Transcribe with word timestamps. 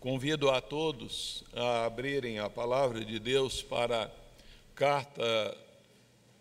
Convido 0.00 0.48
a 0.48 0.60
todos 0.60 1.42
a 1.52 1.86
abrirem 1.86 2.38
a 2.38 2.48
palavra 2.48 3.04
de 3.04 3.18
Deus 3.18 3.64
para 3.64 4.04
a 4.04 4.10
carta 4.72 5.58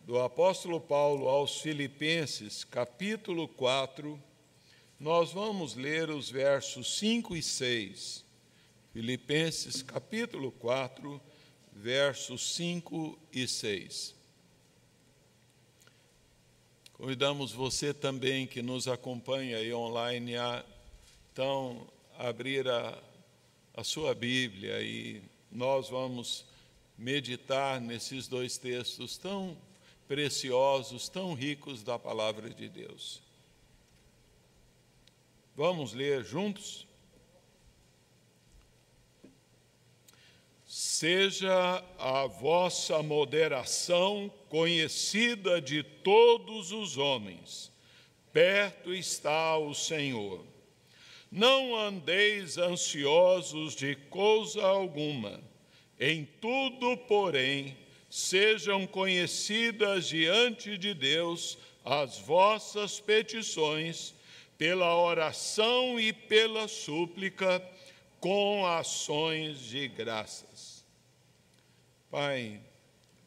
do 0.06 0.20
apóstolo 0.20 0.80
Paulo 0.80 1.28
aos 1.28 1.60
Filipenses, 1.60 2.64
capítulo 2.64 3.48
4. 3.48 4.22
Nós 5.00 5.32
vamos 5.32 5.74
ler 5.74 6.12
os 6.12 6.30
versos 6.30 7.00
5 7.00 7.36
e 7.36 7.42
6. 7.42 8.24
Filipenses, 8.94 9.82
capítulo 9.82 10.52
4, 10.52 11.20
versos 11.74 12.54
5 12.54 13.18
e 13.34 13.48
6. 13.48 14.14
Convidamos 16.94 17.54
você 17.54 17.92
também 17.92 18.46
que 18.46 18.62
nos 18.62 18.88
acompanha 18.88 19.58
aí 19.58 19.74
online 19.74 20.38
a 20.38 20.64
então 21.34 21.88
abrir 22.20 22.68
a 22.68 23.07
a 23.78 23.84
sua 23.84 24.16
Bíblia 24.16 24.82
e 24.82 25.22
nós 25.52 25.88
vamos 25.88 26.44
meditar 26.98 27.80
nesses 27.80 28.28
dois 28.28 28.58
textos 28.58 29.20
tão 29.20 29.56
preciosos, 30.08 31.08
tão 31.08 31.36
ricos 31.36 31.84
da 31.84 32.00
palavra 32.00 32.50
de 32.50 32.68
Deus. 32.68 33.22
Vamos 35.56 35.94
ler 35.94 36.26
juntos? 36.26 36.88
Seja 40.66 41.84
a 42.00 42.26
vossa 42.26 43.04
moderação 43.04 44.34
conhecida 44.50 45.62
de 45.62 45.84
todos 45.84 46.72
os 46.72 46.98
homens, 46.98 47.72
perto 48.34 48.92
está 48.92 49.56
o 49.56 49.76
Senhor. 49.76 50.57
Não 51.32 51.76
andeis 51.76 52.58
ansiosos 52.58 53.76
de 53.76 53.96
coisa 53.96 54.66
alguma, 54.66 55.42
em 56.00 56.26
tudo, 56.40 56.96
porém, 57.08 57.78
sejam 58.10 58.88
conhecidas 58.88 60.08
diante 60.08 60.78
de 60.78 60.94
Deus 60.94 61.58
as 61.84 62.20
vossas 62.20 63.00
petições, 63.00 64.14
pela 64.58 64.96
oração 64.96 66.00
e 66.00 66.12
pela 66.12 66.68
súplica, 66.68 67.64
com 68.20 68.66
ações 68.66 69.60
de 69.60 69.88
graças. 69.88 70.84
Pai, 72.10 72.60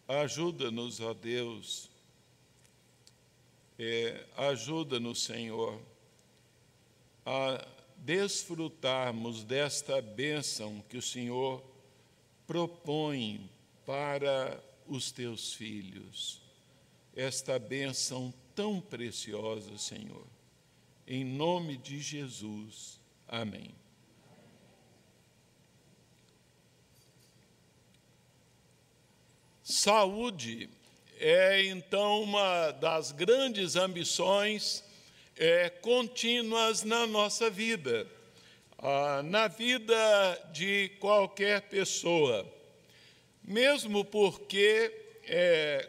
ajuda-nos, 0.09 1.01
ó 1.01 1.15
Deus, 1.15 1.89
é, 3.79 4.25
ajuda-nos, 4.37 5.23
Senhor, 5.23 5.81
a 7.25 7.65
desfrutarmos 8.01 9.45
desta 9.45 10.01
bênção 10.01 10.83
que 10.89 10.97
o 10.97 11.03
Senhor 11.03 11.63
propõe 12.47 13.49
para 13.87 14.63
os 14.87 15.13
teus 15.13 15.55
filhos. 15.55 16.41
Esta 17.15 17.59
bênção 17.59 18.33
tão 18.55 18.81
preciosa, 18.81 19.77
Senhor. 19.79 20.27
Em 21.07 21.25
nome 21.25 21.77
de 21.77 22.01
Jesus. 22.01 23.01
Amém. 23.29 23.71
Saúde 29.63 30.69
é 31.19 31.65
então 31.67 32.23
uma 32.23 32.73
das 32.73 33.13
grandes 33.13 33.77
ambições 33.77 34.83
é, 35.41 35.71
contínuas 35.71 36.85
na 36.85 37.07
nossa 37.07 37.49
vida, 37.49 38.07
ah, 38.79 39.23
na 39.25 39.49
vida 39.49 40.51
de 40.53 40.91
qualquer 41.01 41.63
pessoa, 41.63 42.47
mesmo 43.43 44.05
porque 44.05 44.95
é, 45.25 45.89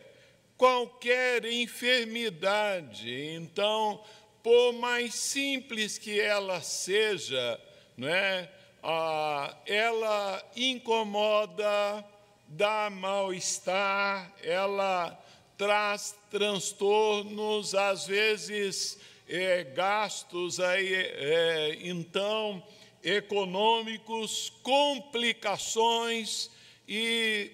qualquer 0.56 1.44
enfermidade, 1.44 3.14
então, 3.34 4.02
por 4.42 4.72
mais 4.72 5.16
simples 5.16 5.98
que 5.98 6.18
ela 6.18 6.62
seja, 6.62 7.60
não 7.98 8.08
é? 8.08 8.50
Ah, 8.82 9.54
ela 9.66 10.50
incomoda, 10.56 12.06
dá 12.48 12.90
mal-estar, 12.90 14.34
ela 14.42 15.22
traz 15.58 16.16
transtornos, 16.30 17.76
às 17.76 18.08
vezes 18.08 18.98
é, 19.32 19.64
gastos 19.64 20.60
aí, 20.60 20.94
é, 20.94 21.80
então 21.84 22.62
econômicos, 23.02 24.52
complicações 24.62 26.52
e 26.86 27.50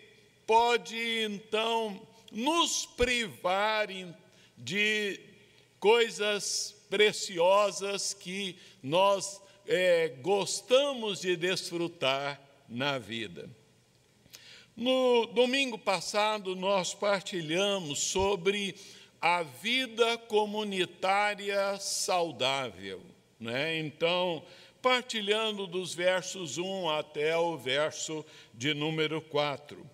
pode 0.48 0.98
então 1.24 2.02
nos 2.32 2.88
privar 2.88 3.88
de 4.58 5.20
coisas 5.80 6.76
preciosas 6.90 8.12
que 8.12 8.58
nós 8.82 9.40
é, 9.68 10.10
gostamos 10.22 11.22
de 11.22 11.36
desfrutar 11.38 12.42
na 12.68 12.98
vida. 12.98 13.48
No 14.76 15.28
domingo 15.28 15.78
passado, 15.78 16.56
nós 16.56 16.94
partilhamos 16.96 18.00
sobre 18.00 18.76
a 19.28 19.44
vida 19.44 20.18
comunitária 20.18 21.78
saudável. 21.82 23.02
Né? 23.38 23.78
Então, 23.78 24.42
partilhando 24.82 25.68
dos 25.68 25.94
versos 25.94 26.58
1 26.58 26.90
até 26.92 27.36
o 27.36 27.58
verso 27.58 28.26
de 28.54 28.74
número 28.74 29.22
4. 29.22 29.86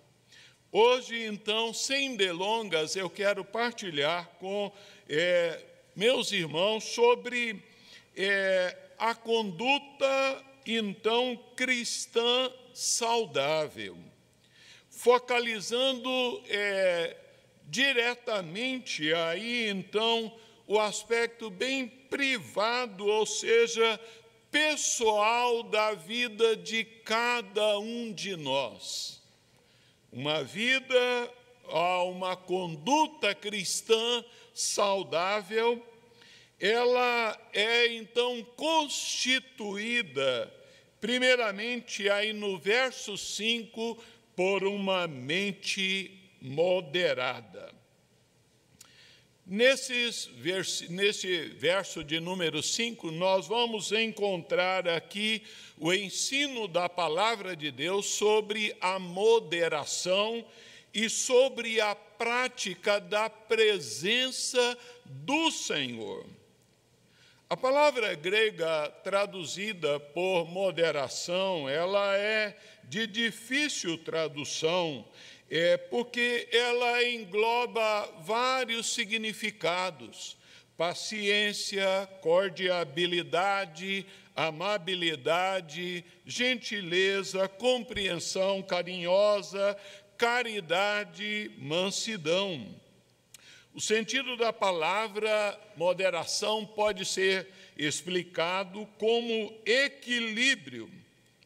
Hoje, 0.70 1.24
então, 1.26 1.74
sem 1.74 2.14
delongas, 2.14 2.94
eu 2.94 3.10
quero 3.10 3.44
partilhar 3.44 4.28
com 4.38 4.72
é, 5.08 5.60
meus 5.96 6.30
irmãos 6.30 6.84
sobre 6.84 7.60
é, 8.16 8.76
a 8.96 9.16
conduta, 9.16 10.44
então, 10.64 11.36
cristã 11.56 12.52
saudável, 12.72 13.96
focalizando 14.88 16.40
é, 16.48 17.16
diretamente 17.68 19.12
aí 19.12 19.68
então 19.68 20.32
o 20.66 20.78
aspecto 20.80 21.50
bem 21.50 21.86
privado, 21.86 23.06
ou 23.06 23.26
seja, 23.26 24.00
pessoal 24.50 25.62
da 25.62 25.92
vida 25.94 26.56
de 26.56 26.84
cada 26.84 27.78
um 27.78 28.12
de 28.12 28.36
nós. 28.36 29.22
Uma 30.12 30.42
vida, 30.42 31.30
uma 32.06 32.36
conduta 32.36 33.34
cristã 33.34 34.24
saudável, 34.54 35.84
ela 36.58 37.36
é 37.52 37.88
então 37.94 38.42
constituída, 38.56 40.52
primeiramente 41.00 42.08
aí 42.08 42.32
no 42.32 42.56
verso 42.56 43.18
5, 43.18 43.98
por 44.36 44.64
uma 44.64 45.06
mente 45.06 46.23
moderada. 46.44 47.72
Nesses 49.46 50.30
nesse 50.88 51.48
verso 51.48 52.04
de 52.04 52.20
número 52.20 52.62
5, 52.62 53.10
nós 53.10 53.46
vamos 53.46 53.92
encontrar 53.92 54.86
aqui 54.86 55.42
o 55.78 55.92
ensino 55.92 56.68
da 56.68 56.88
palavra 56.88 57.56
de 57.56 57.70
Deus 57.70 58.06
sobre 58.06 58.76
a 58.80 58.98
moderação 58.98 60.44
e 60.92 61.10
sobre 61.10 61.80
a 61.80 61.94
prática 61.94 63.00
da 63.00 63.28
presença 63.28 64.78
do 65.04 65.50
Senhor. 65.50 66.24
A 67.48 67.56
palavra 67.56 68.14
grega 68.14 68.90
traduzida 69.02 70.00
por 70.00 70.46
moderação, 70.46 71.68
ela 71.68 72.16
é 72.16 72.56
de 72.84 73.06
difícil 73.06 73.98
tradução 73.98 75.04
é, 75.50 75.76
porque 75.76 76.48
ela 76.52 77.04
engloba 77.04 78.10
vários 78.20 78.92
significados: 78.92 80.36
paciência, 80.76 82.08
cordialidade, 82.20 84.06
amabilidade, 84.34 86.04
gentileza, 86.26 87.46
compreensão 87.48 88.62
carinhosa, 88.62 89.76
caridade, 90.16 91.50
mansidão. 91.58 92.74
O 93.72 93.80
sentido 93.80 94.36
da 94.36 94.52
palavra 94.52 95.60
moderação 95.76 96.64
pode 96.64 97.04
ser 97.04 97.48
explicado 97.76 98.86
como 98.98 99.52
equilíbrio, 99.66 100.88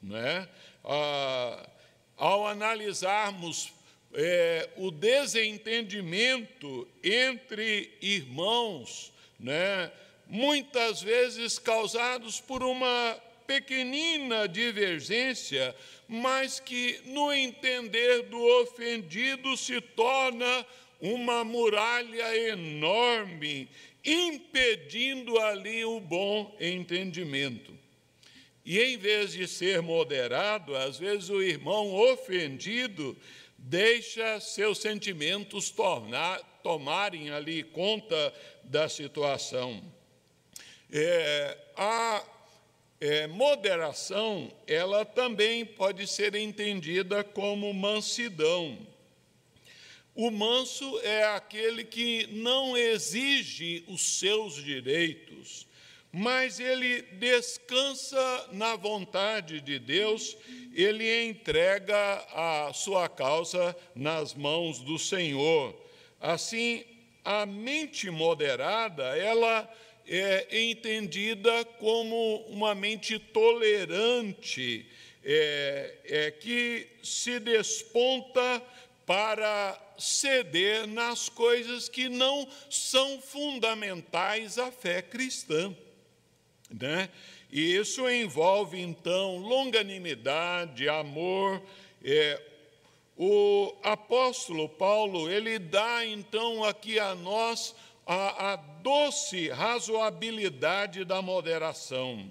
né? 0.03 0.47
Ah, 0.85 1.69
ao 2.17 2.47
analisarmos 2.47 3.73
é, 4.13 4.69
o 4.77 4.91
desentendimento 4.91 6.89
entre 7.03 7.93
irmãos, 8.01 9.13
né, 9.39 9.91
muitas 10.27 11.03
vezes 11.03 11.59
causados 11.59 12.41
por 12.41 12.63
uma 12.63 13.19
pequenina 13.47 14.47
divergência, 14.47 15.75
mas 16.07 16.61
que, 16.61 17.01
no 17.07 17.33
entender 17.33 18.23
do 18.25 18.39
ofendido, 18.61 19.57
se 19.57 19.81
torna 19.81 20.67
uma 21.01 21.45
muralha 21.45 22.37
enorme, 22.51 23.69
impedindo 24.05 25.39
ali 25.39 25.85
o 25.85 26.01
bom 26.01 26.55
entendimento. 26.61 27.77
E 28.65 28.79
em 28.79 28.99
vez 28.99 29.33
de 29.33 29.49
ser 29.49 29.81
moderado, 29.81 30.77
às 30.77 30.99
vezes 30.99 31.31
o 31.31 31.41
irmão 31.41 31.91
ofendido 31.95 33.17
deixa 33.59 34.39
seus 34.41 34.79
sentimentos 34.79 35.69
tornar, 35.69 36.41
tomarem 36.63 37.31
ali 37.31 37.65
conta 37.65 38.33
da 38.63 38.89
situação. 38.89 39.83
É, 40.91 41.59
a 41.77 42.25
é, 43.01 43.27
moderação, 43.27 44.51
ela 44.67 45.05
também 45.05 45.65
pode 45.65 46.07
ser 46.07 46.35
entendida 46.35 47.23
como 47.23 47.73
mansidão. 47.75 48.79
O 50.15 50.31
manso 50.31 50.99
é 51.01 51.25
aquele 51.27 51.85
que 51.85 52.27
não 52.33 52.77
exige 52.77 53.85
os 53.87 54.19
seus 54.19 54.55
direitos, 54.55 55.68
mas 56.13 56.59
ele 56.59 57.03
descansa 57.03 58.49
na 58.53 58.77
vontade 58.77 59.61
de 59.61 59.79
Deus, 59.79 60.37
ele 60.75 61.25
entrega 61.25 61.97
a 62.33 62.73
sua 62.73 63.09
causa 63.09 63.77
nas 63.95 64.35
mãos 64.35 64.81
do 64.81 64.99
Senhor. 64.99 65.77
Assim, 66.21 66.85
a 67.25 67.45
mente 67.45 68.11
moderada, 68.11 69.17
ela 69.17 69.71
é 70.07 70.63
entendida 70.63 71.65
como 71.79 72.37
uma 72.49 72.75
mente 72.75 73.19
tolerante, 73.19 74.87
é, 75.23 75.95
é, 76.05 76.31
que 76.31 76.89
se 77.03 77.39
desponta 77.39 78.63
para 79.05 79.79
ceder 79.99 80.87
nas 80.87 81.29
coisas 81.29 81.89
que 81.89 82.09
não 82.09 82.49
são 82.71 83.21
fundamentais 83.21 84.59
à 84.59 84.71
fé 84.71 85.03
cristã. 85.03 85.75
Né? 86.71 87.09
E 87.51 87.77
isso 87.77 88.09
envolve, 88.09 88.81
então, 88.81 89.39
longanimidade, 89.39 90.89
amor. 90.89 91.63
É, 92.05 92.43
o 93.17 93.75
apóstolo 93.83 94.69
Paulo, 94.69 95.31
ele 95.31 95.59
dá, 95.59 96.05
então, 96.05 96.63
aqui 96.65 96.99
a 96.99 97.15
nós 97.15 97.75
a, 98.09 98.53
a 98.53 98.57
doce 98.57 99.49
razoabilidade 99.49 101.05
da 101.05 101.21
moderação. 101.21 102.31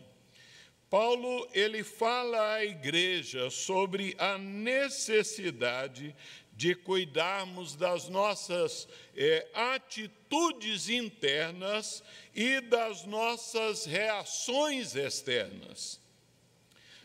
Paulo 0.89 1.47
ele 1.53 1.83
fala 1.83 2.53
à 2.55 2.65
igreja 2.65 3.49
sobre 3.49 4.15
a 4.17 4.37
necessidade 4.37 6.15
de 6.57 6.73
cuidarmos 6.73 7.75
das 7.75 8.09
nossas 8.09 8.87
é, 9.15 9.47
atitudes 9.53 10.89
internas 10.89 12.03
e 12.33 12.59
das 12.61 13.05
nossas 13.05 13.85
reações 13.85 14.95
externas. 14.95 15.99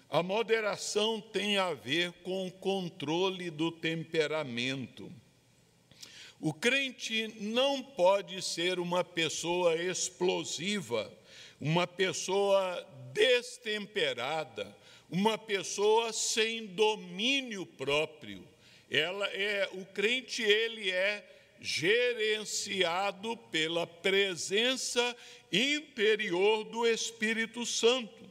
A 0.08 0.22
moderação 0.22 1.20
tem 1.20 1.58
a 1.58 1.74
ver 1.74 2.12
com 2.24 2.46
o 2.46 2.50
controle 2.50 3.50
do 3.50 3.70
temperamento. 3.70 5.12
O 6.40 6.54
crente 6.54 7.28
não 7.38 7.82
pode 7.82 8.40
ser 8.40 8.78
uma 8.78 9.04
pessoa 9.04 9.76
explosiva, 9.76 11.12
uma 11.60 11.86
pessoa 11.86 12.86
destemperada, 13.12 14.74
uma 15.10 15.36
pessoa 15.36 16.10
sem 16.10 16.68
domínio 16.68 17.66
próprio 17.66 18.50
ela 18.92 19.26
é 19.28 19.70
o 19.72 19.86
crente 19.86 20.42
ele 20.42 20.90
é 20.90 21.26
gerenciado 21.58 23.36
pela 23.50 23.86
presença 23.86 25.16
interior 25.50 26.64
do 26.64 26.86
Espírito 26.86 27.64
Santo. 27.64 28.30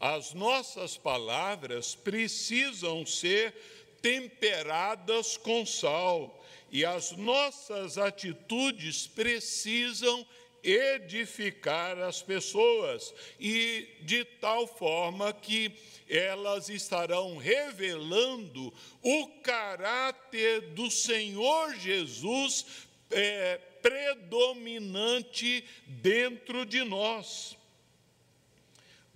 As 0.00 0.34
nossas 0.34 0.96
palavras 0.96 1.94
precisam 1.94 3.06
ser 3.06 3.54
temperadas 4.02 5.36
com 5.36 5.64
sal 5.64 6.44
e 6.72 6.84
as 6.84 7.12
nossas 7.12 7.96
atitudes 7.96 9.06
precisam 9.06 10.26
edificar 10.64 11.96
as 11.98 12.22
pessoas 12.22 13.14
e 13.38 13.86
de 14.02 14.24
tal 14.24 14.66
forma 14.66 15.32
que 15.32 15.70
elas 16.08 16.68
estarão 16.68 17.36
revelando 17.36 18.72
o 19.02 19.28
caráter 19.42 20.60
do 20.72 20.90
Senhor 20.90 21.74
Jesus 21.76 22.86
é, 23.10 23.58
predominante 23.82 25.64
dentro 25.86 26.64
de 26.64 26.84
nós. 26.84 27.56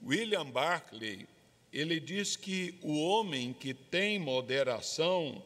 William 0.02 0.46
Barclay, 0.46 1.26
ele 1.72 2.00
diz 2.00 2.36
que 2.36 2.74
o 2.82 3.00
homem 3.00 3.52
que 3.52 3.74
tem 3.74 4.18
moderação 4.18 5.42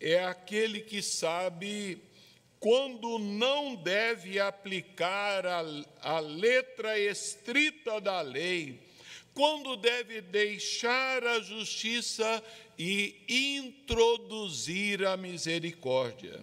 é 0.00 0.24
aquele 0.24 0.80
que 0.80 1.02
sabe 1.02 2.00
quando 2.58 3.18
não 3.18 3.74
deve 3.74 4.38
aplicar 4.38 5.46
a, 5.46 5.64
a 6.02 6.20
letra 6.20 6.98
estrita 6.98 8.00
da 8.00 8.20
lei, 8.20 8.78
quando 9.34 9.76
deve 9.76 10.20
deixar 10.20 11.24
a 11.24 11.40
justiça 11.40 12.42
e 12.78 13.14
introduzir 13.28 15.04
a 15.04 15.16
misericórdia. 15.16 16.40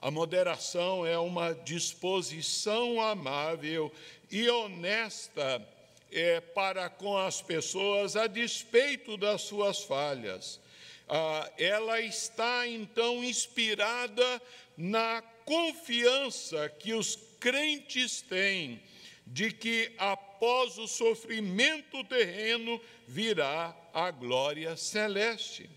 A 0.00 0.10
moderação 0.10 1.04
é 1.04 1.18
uma 1.18 1.52
disposição 1.52 3.00
amável 3.00 3.92
e 4.30 4.48
honesta 4.48 5.66
é, 6.10 6.40
para 6.40 6.88
com 6.88 7.16
as 7.16 7.42
pessoas 7.42 8.14
a 8.14 8.26
despeito 8.26 9.16
das 9.16 9.42
suas 9.42 9.82
falhas. 9.82 10.60
Ah, 11.08 11.50
ela 11.58 12.00
está 12.00 12.66
então 12.68 13.24
inspirada 13.24 14.42
na 14.76 15.22
confiança 15.44 16.68
que 16.68 16.92
os 16.92 17.16
crentes 17.40 18.20
têm 18.22 18.80
de 19.30 19.52
que 19.52 19.92
após 19.98 20.78
o 20.78 20.86
sofrimento 20.86 22.02
terreno 22.04 22.80
virá 23.06 23.76
a 23.92 24.10
glória 24.10 24.76
celeste. 24.76 25.68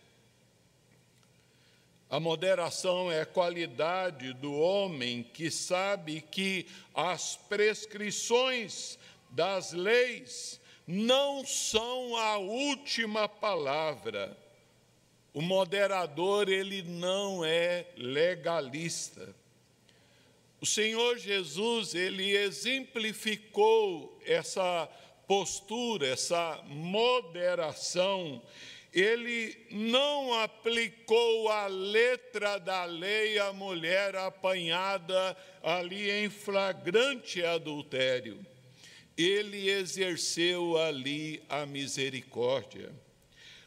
A 2.09 2.19
moderação 2.19 3.11
é 3.11 3.23
qualidade 3.23 4.33
do 4.33 4.53
homem 4.53 5.23
que 5.23 5.49
sabe 5.49 6.21
que 6.21 6.65
as 6.93 7.37
prescrições 7.37 8.99
das 9.29 9.71
leis 9.71 10.59
não 10.85 11.45
são 11.45 12.17
a 12.17 12.37
última 12.37 13.29
palavra. 13.29 14.37
O 15.33 15.41
moderador, 15.41 16.49
ele 16.49 16.83
não 16.83 17.45
é 17.45 17.87
legalista. 17.95 19.33
O 20.61 20.65
Senhor 20.65 21.17
Jesus, 21.17 21.95
ele 21.95 22.37
exemplificou 22.37 24.21
essa 24.23 24.87
postura, 25.27 26.05
essa 26.09 26.61
moderação. 26.67 28.39
Ele 28.93 29.57
não 29.71 30.35
aplicou 30.39 31.49
a 31.49 31.65
letra 31.65 32.59
da 32.59 32.85
lei 32.85 33.39
à 33.39 33.51
mulher 33.51 34.15
apanhada 34.15 35.35
ali 35.63 36.11
em 36.11 36.29
flagrante 36.29 37.43
adultério. 37.43 38.45
Ele 39.17 39.67
exerceu 39.67 40.77
ali 40.77 41.41
a 41.49 41.65
misericórdia. 41.65 42.91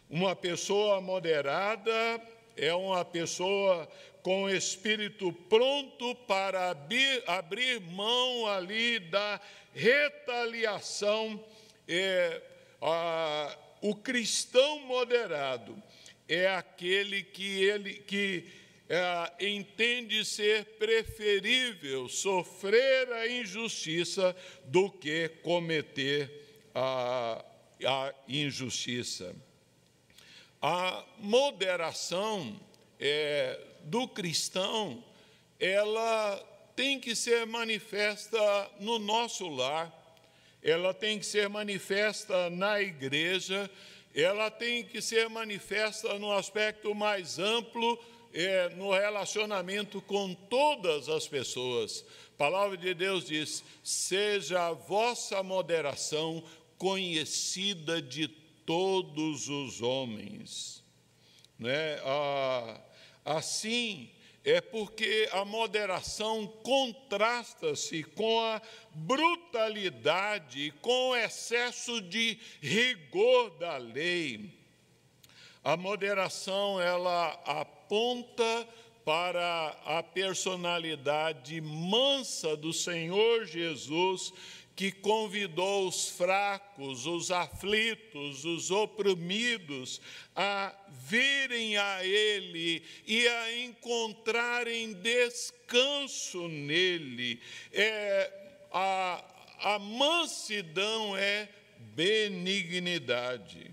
Uma 0.08 0.36
pessoa 0.36 1.00
moderada 1.00 2.22
é 2.56 2.72
uma 2.74 3.04
pessoa 3.04 3.88
com 4.22 4.48
espírito 4.48 5.32
pronto 5.48 6.14
para 6.26 6.70
abrir, 6.70 7.22
abrir 7.26 7.80
mão 7.80 8.46
ali 8.46 8.98
da 8.98 9.40
retaliação. 9.72 11.44
É, 11.86 12.40
a, 12.80 13.58
o 13.82 13.94
cristão 13.94 14.80
moderado 14.80 15.76
é 16.26 16.48
aquele 16.48 17.22
que 17.22 17.62
ele 17.64 17.94
que 17.94 18.46
é, 18.88 19.46
entende 19.46 20.24
ser 20.24 20.64
preferível 20.78 22.08
sofrer 22.08 23.12
a 23.12 23.28
injustiça 23.28 24.34
do 24.64 24.90
que 24.90 25.28
cometer 25.42 26.30
a, 26.74 27.44
a 27.84 28.14
injustiça. 28.28 29.34
A 30.66 31.04
moderação 31.18 32.58
é, 32.98 33.60
do 33.82 34.08
cristão, 34.08 35.04
ela 35.60 36.38
tem 36.74 36.98
que 36.98 37.14
ser 37.14 37.44
manifesta 37.44 38.70
no 38.80 38.98
nosso 38.98 39.46
lar. 39.46 39.92
ela 40.62 40.94
tem 40.94 41.18
que 41.18 41.26
ser 41.26 41.50
manifesta 41.50 42.48
na 42.48 42.80
igreja, 42.80 43.70
ela 44.14 44.50
tem 44.50 44.82
que 44.82 45.02
ser 45.02 45.28
manifesta 45.28 46.18
no 46.18 46.32
aspecto 46.32 46.94
mais 46.94 47.38
amplo, 47.38 48.02
é, 48.32 48.70
no 48.70 48.90
relacionamento 48.90 50.00
com 50.00 50.32
todas 50.32 51.10
as 51.10 51.28
pessoas. 51.28 52.06
A 52.36 52.38
palavra 52.38 52.78
de 52.78 52.94
Deus 52.94 53.26
diz: 53.26 53.62
seja 53.82 54.68
a 54.68 54.72
vossa 54.72 55.42
moderação 55.42 56.42
conhecida 56.78 58.00
de 58.00 58.28
todos 58.28 58.43
os 58.72 59.82
homens. 59.82 60.82
Né? 61.58 62.00
Ah, 62.04 62.80
assim, 63.24 64.10
é 64.44 64.60
porque 64.60 65.28
a 65.32 65.44
moderação 65.44 66.46
contrasta-se 66.62 68.02
com 68.02 68.40
a 68.40 68.60
brutalidade, 68.94 70.72
com 70.82 71.10
o 71.10 71.16
excesso 71.16 72.00
de 72.02 72.38
rigor 72.60 73.50
da 73.58 73.78
lei. 73.78 74.50
A 75.62 75.78
moderação 75.78 76.78
ela 76.78 77.30
aponta 77.46 78.68
para 79.02 79.68
a 79.84 80.02
personalidade 80.02 81.60
mansa 81.60 82.56
do 82.56 82.72
Senhor 82.72 83.46
Jesus 83.46 84.32
que 84.76 84.90
convidou 84.90 85.86
os 85.86 86.08
fracos, 86.08 87.06
os 87.06 87.30
aflitos, 87.30 88.44
os 88.44 88.70
oprimidos 88.70 90.00
a 90.34 90.74
virem 90.88 91.76
a 91.76 92.04
Ele 92.04 92.82
e 93.06 93.26
a 93.28 93.58
encontrarem 93.58 94.94
descanso 94.94 96.48
nele. 96.48 97.40
É, 97.72 98.32
a, 98.72 99.24
a 99.60 99.78
mansidão 99.78 101.16
é 101.16 101.48
benignidade. 101.94 103.70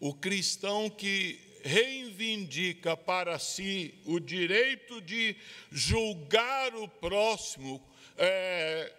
O 0.00 0.14
cristão 0.14 0.88
que 0.88 1.38
reivindica 1.62 2.96
para 2.96 3.38
si 3.38 3.94
o 4.06 4.18
direito 4.18 5.00
de 5.02 5.36
julgar 5.70 6.74
o 6.74 6.88
próximo, 6.88 7.82
é, 8.16 8.92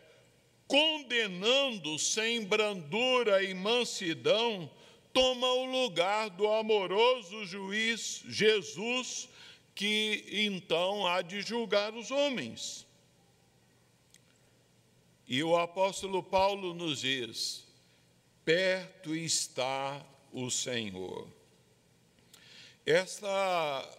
condenando 0.70 1.98
sem 1.98 2.46
brandura 2.46 3.44
e 3.44 3.56
mansidão, 3.56 4.70
toma 5.12 5.48
o 5.48 5.66
lugar 5.66 6.30
do 6.30 6.48
amoroso 6.48 7.44
juiz 7.44 8.24
Jesus, 8.28 9.28
que 9.74 10.24
então 10.30 11.08
há 11.08 11.24
de 11.24 11.42
julgar 11.42 11.96
os 11.96 12.12
homens. 12.12 12.86
E 15.28 15.44
o 15.44 15.58
apóstolo 15.58 16.22
Paulo 16.22 16.76
nos 16.76 17.02
diz: 17.02 17.66
perto 18.46 19.16
está 19.16 20.06
o 20.32 20.52
Senhor. 20.52 21.28
Esta 22.86 23.90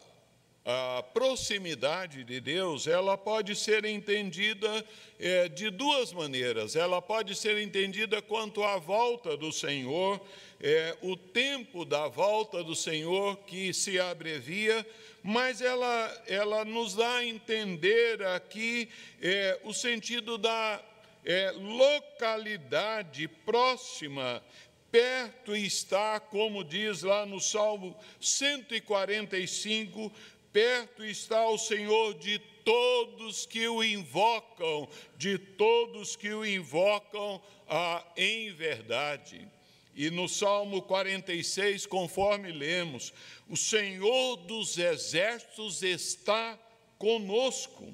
a 0.71 1.03
proximidade 1.03 2.23
de 2.23 2.41
Deus, 2.41 2.87
ela 2.87 3.19
pode 3.19 3.57
ser 3.57 3.85
entendida 3.85 4.85
é, 5.19 5.49
de 5.49 5.69
duas 5.69 6.13
maneiras. 6.13 6.77
Ela 6.77 7.03
pode 7.03 7.35
ser 7.35 7.59
entendida 7.59 8.23
quanto 8.23 8.63
à 8.63 8.77
volta 8.77 9.37
do 9.37 9.53
Senhor, 9.53 10.21
é, 10.61 10.97
o 11.03 11.17
tempo 11.17 11.85
da 11.85 12.07
volta 12.07 12.63
do 12.63 12.77
Senhor 12.77 13.37
que 13.39 13.75
se 13.75 13.99
abrevia, 13.99 14.87
mas 15.23 15.61
ela, 15.61 16.23
ela 16.27 16.65
nos 16.65 16.95
dá 16.95 17.17
a 17.17 17.25
entender 17.25 18.23
aqui 18.23 18.89
é, 19.21 19.59
o 19.65 19.75
sentido 19.75 20.39
da 20.39 20.81
é, 21.25 21.53
localidade 21.53 23.27
próxima 23.27 24.43
perto 24.91 25.55
está, 25.55 26.19
como 26.19 26.65
diz 26.65 27.03
lá 27.03 27.25
no 27.25 27.41
Salmo 27.41 27.97
145, 28.21 30.13
Perto 30.53 31.05
está 31.05 31.49
o 31.49 31.59
Senhor 31.59 32.15
de 32.15 32.39
todos 32.65 33.47
que 33.47 33.69
o 33.69 33.83
invocam, 33.83 34.89
de 35.17 35.39
todos 35.39 36.17
que 36.17 36.33
o 36.33 36.45
invocam 36.45 37.41
ah, 37.69 38.05
em 38.17 38.53
verdade. 38.53 39.47
E 39.95 40.11
no 40.11 40.29
Salmo 40.29 40.83
46, 40.83 41.87
conforme 41.87 42.53
lemos, 42.53 43.13
o 43.49 43.57
Senhor 43.57 44.37
dos 44.37 44.79
exércitos 44.79 45.83
está 45.83 46.59
conosco. 46.99 47.93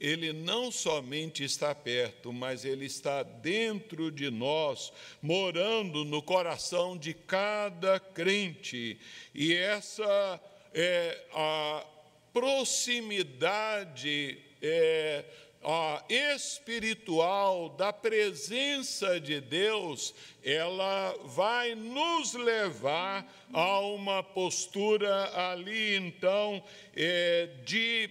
Ele 0.00 0.32
não 0.32 0.70
somente 0.70 1.42
está 1.42 1.74
perto, 1.74 2.32
mas 2.32 2.64
ele 2.64 2.86
está 2.86 3.22
dentro 3.22 4.12
de 4.12 4.30
nós, 4.30 4.92
morando 5.20 6.04
no 6.04 6.22
coração 6.22 6.96
de 6.96 7.12
cada 7.12 7.98
crente. 7.98 8.98
E 9.34 9.52
essa 9.52 10.40
é, 10.74 11.18
a 11.32 11.84
proximidade 12.32 14.38
é, 14.62 15.24
a 15.62 16.04
espiritual 16.08 17.70
da 17.70 17.92
presença 17.92 19.18
de 19.18 19.40
Deus, 19.40 20.14
ela 20.42 21.14
vai 21.24 21.74
nos 21.74 22.34
levar 22.34 23.26
a 23.52 23.80
uma 23.80 24.22
postura 24.22 25.30
ali, 25.50 25.96
então, 25.96 26.62
é, 26.94 27.48
de 27.64 28.10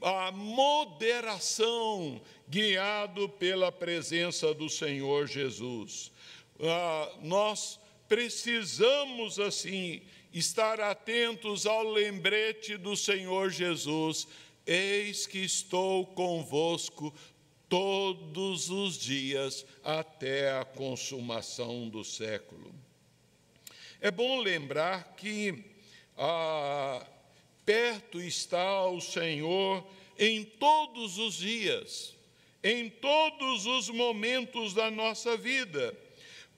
a 0.00 0.32
moderação, 0.32 2.20
guiado 2.48 3.28
pela 3.28 3.70
presença 3.70 4.54
do 4.54 4.68
Senhor 4.68 5.26
Jesus. 5.26 6.10
Ah, 6.60 7.12
nós 7.22 7.78
precisamos, 8.08 9.38
assim, 9.38 10.00
estar 10.32 10.80
atentos 10.80 11.66
ao 11.66 11.82
lembrete 11.82 12.76
do 12.76 12.96
Senhor 12.96 13.50
Jesus: 13.50 14.26
Eis 14.66 15.26
que 15.26 15.38
estou 15.38 16.06
convosco 16.06 17.14
todos 17.68 18.70
os 18.70 18.98
dias 18.98 19.66
até 19.84 20.58
a 20.58 20.64
consumação 20.64 21.88
do 21.88 22.04
século. 22.04 22.74
É 24.00 24.10
bom 24.10 24.40
lembrar 24.40 25.14
que 25.16 25.64
ah, 26.16 27.04
perto 27.64 28.20
está 28.20 28.86
o 28.86 29.00
Senhor 29.00 29.86
em 30.18 30.44
todos 30.44 31.18
os 31.18 31.34
dias, 31.34 32.14
em 32.62 32.88
todos 32.88 33.66
os 33.66 33.88
momentos 33.88 34.74
da 34.74 34.90
nossa 34.90 35.36
vida 35.36 35.96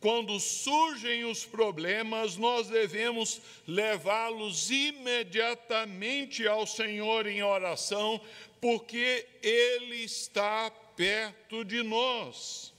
quando 0.01 0.41
surgem 0.41 1.25
os 1.27 1.45
problemas, 1.45 2.37
nós 2.37 2.69
devemos 2.69 3.41
levá-los 3.67 4.71
imediatamente 4.71 6.49
ao 6.49 6.67
Senhor 6.67 7.27
em 7.27 7.43
oração, 7.43 8.19
porque 8.61 9.27
Ele 9.43 9.97
está 9.97 10.71
perto 10.97 11.63
de 11.65 11.83
nós. 11.83 12.73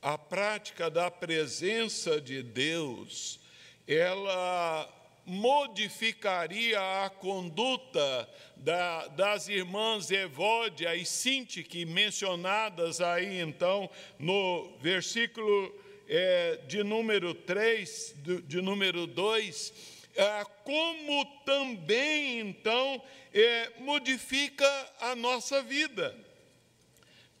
A 0.00 0.16
prática 0.16 0.90
da 0.90 1.10
presença 1.10 2.18
de 2.18 2.42
Deus, 2.42 3.38
ela 3.86 4.99
modificaria 5.30 7.04
a 7.04 7.08
conduta 7.08 8.28
da, 8.56 9.06
das 9.06 9.46
irmãs 9.48 10.10
Evódia 10.10 10.96
e 10.96 11.06
Sintique, 11.06 11.84
mencionadas 11.84 13.00
aí 13.00 13.40
então 13.40 13.88
no 14.18 14.76
versículo 14.80 15.72
é, 16.08 16.58
de 16.66 16.82
número 16.82 17.32
3, 17.32 18.16
de 18.44 18.60
número 18.60 19.06
2, 19.06 19.72
é, 20.16 20.44
como 20.64 21.24
também 21.44 22.40
então 22.40 23.00
é, 23.32 23.70
modifica 23.78 24.92
a 25.00 25.14
nossa 25.14 25.62
vida. 25.62 26.12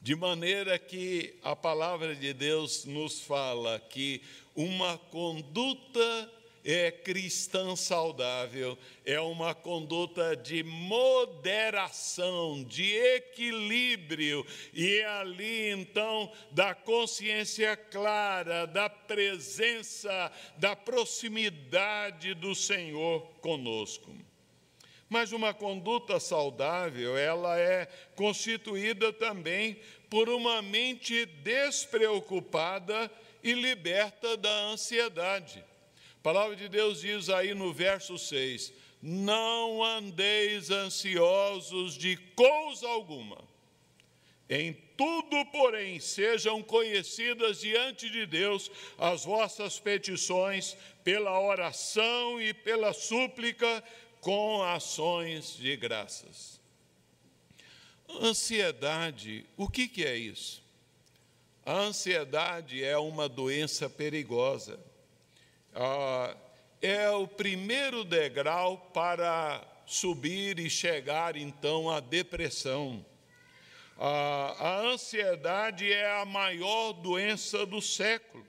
De 0.00 0.14
maneira 0.14 0.78
que 0.78 1.34
a 1.42 1.56
palavra 1.56 2.14
de 2.14 2.32
Deus 2.32 2.84
nos 2.84 3.20
fala 3.20 3.80
que 3.80 4.22
uma 4.54 4.96
conduta 4.96 6.39
é 6.64 6.90
cristã 6.90 7.74
saudável, 7.74 8.76
é 9.04 9.20
uma 9.20 9.54
conduta 9.54 10.36
de 10.36 10.62
moderação, 10.62 12.62
de 12.64 12.94
equilíbrio, 12.94 14.46
e 14.72 14.98
é 14.98 15.06
ali 15.06 15.70
então 15.70 16.30
da 16.50 16.74
consciência 16.74 17.76
clara, 17.76 18.66
da 18.66 18.90
presença, 18.90 20.30
da 20.56 20.76
proximidade 20.76 22.34
do 22.34 22.54
Senhor 22.54 23.22
conosco. 23.40 24.14
Mas 25.08 25.32
uma 25.32 25.52
conduta 25.52 26.20
saudável, 26.20 27.18
ela 27.18 27.58
é 27.58 27.86
constituída 28.14 29.12
também 29.12 29.80
por 30.08 30.28
uma 30.28 30.62
mente 30.62 31.26
despreocupada 31.26 33.10
e 33.42 33.52
liberta 33.52 34.36
da 34.36 34.52
ansiedade. 34.66 35.64
A 36.20 36.22
palavra 36.22 36.54
de 36.54 36.68
Deus 36.68 37.00
diz 37.00 37.30
aí 37.30 37.54
no 37.54 37.72
verso 37.72 38.18
6: 38.18 38.74
Não 39.00 39.82
andeis 39.82 40.70
ansiosos 40.70 41.94
de 41.94 42.18
coisa 42.36 42.86
alguma. 42.86 43.42
Em 44.46 44.74
tudo, 44.98 45.46
porém, 45.46 45.98
sejam 45.98 46.62
conhecidas 46.62 47.60
diante 47.60 48.10
de 48.10 48.26
Deus 48.26 48.70
as 48.98 49.24
vossas 49.24 49.80
petições 49.80 50.76
pela 51.02 51.40
oração 51.40 52.42
e 52.42 52.52
pela 52.52 52.92
súplica 52.92 53.82
com 54.20 54.62
ações 54.62 55.56
de 55.56 55.74
graças. 55.74 56.60
Ansiedade, 58.20 59.46
o 59.56 59.70
que, 59.70 59.88
que 59.88 60.04
é 60.04 60.16
isso? 60.16 60.62
A 61.64 61.78
ansiedade 61.78 62.84
é 62.84 62.98
uma 62.98 63.26
doença 63.26 63.88
perigosa. 63.88 64.89
Ah, 65.74 66.34
é 66.82 67.08
o 67.10 67.28
primeiro 67.28 68.04
degrau 68.04 68.78
para 68.92 69.62
subir 69.86 70.58
e 70.58 70.70
chegar 70.70 71.36
então 71.36 71.90
à 71.90 72.00
depressão. 72.00 73.04
A, 73.98 74.56
a 74.58 74.80
ansiedade 74.80 75.92
é 75.92 76.20
a 76.20 76.24
maior 76.24 76.92
doença 76.92 77.66
do 77.66 77.82
século. 77.82 78.46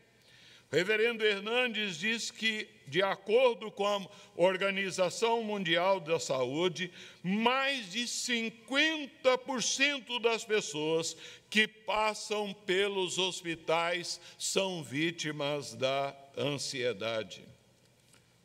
Reverendo 0.72 1.26
Hernandes 1.26 1.98
diz 1.98 2.32
que, 2.32 2.70
de 2.88 3.04
acordo 3.04 3.70
com 3.70 3.86
a 3.86 4.08
Organização 4.38 5.44
Mundial 5.44 6.00
da 6.00 6.18
Saúde, 6.18 6.90
mais 7.22 7.92
de 7.92 8.06
50% 8.06 10.22
das 10.22 10.46
pessoas 10.46 11.18
que 11.50 11.68
passam 11.68 12.54
pelos 12.66 13.18
hospitais 13.18 14.22
são 14.40 14.82
vítimas 14.82 15.74
da 15.74 16.16
ansiedade. 16.38 17.44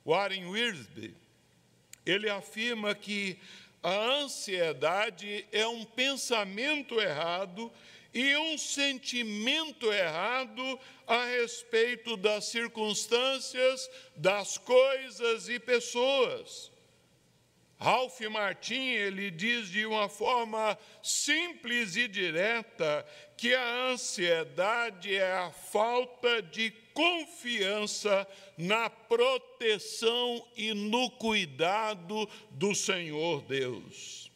Warren 0.04 0.46
Wiersbe, 0.46 1.14
ele 2.04 2.30
afirma 2.30 2.94
que 2.94 3.38
a 3.82 3.94
ansiedade 4.20 5.46
é 5.52 5.66
um 5.66 5.84
pensamento 5.84 7.00
errado 7.00 7.72
e 8.12 8.36
um 8.36 8.56
sentimento 8.56 9.92
errado 9.92 10.80
a 11.06 11.24
respeito 11.26 12.16
das 12.16 12.46
circunstâncias, 12.46 13.90
das 14.16 14.56
coisas 14.56 15.48
e 15.48 15.58
pessoas. 15.58 16.72
Ralph 17.78 18.20
Martin, 18.22 18.88
ele 18.88 19.30
diz 19.30 19.68
de 19.68 19.84
uma 19.84 20.08
forma 20.08 20.78
simples 21.02 21.94
e 21.94 22.08
direta 22.08 23.06
que 23.36 23.54
a 23.54 23.90
ansiedade 23.90 25.14
é 25.14 25.32
a 25.32 25.50
falta 25.50 26.40
de 26.40 26.70
confiança 26.96 28.26
na 28.56 28.88
proteção 28.88 30.42
e 30.56 30.72
no 30.72 31.10
cuidado 31.10 32.26
do 32.52 32.74
Senhor 32.74 33.42
Deus. 33.42 34.30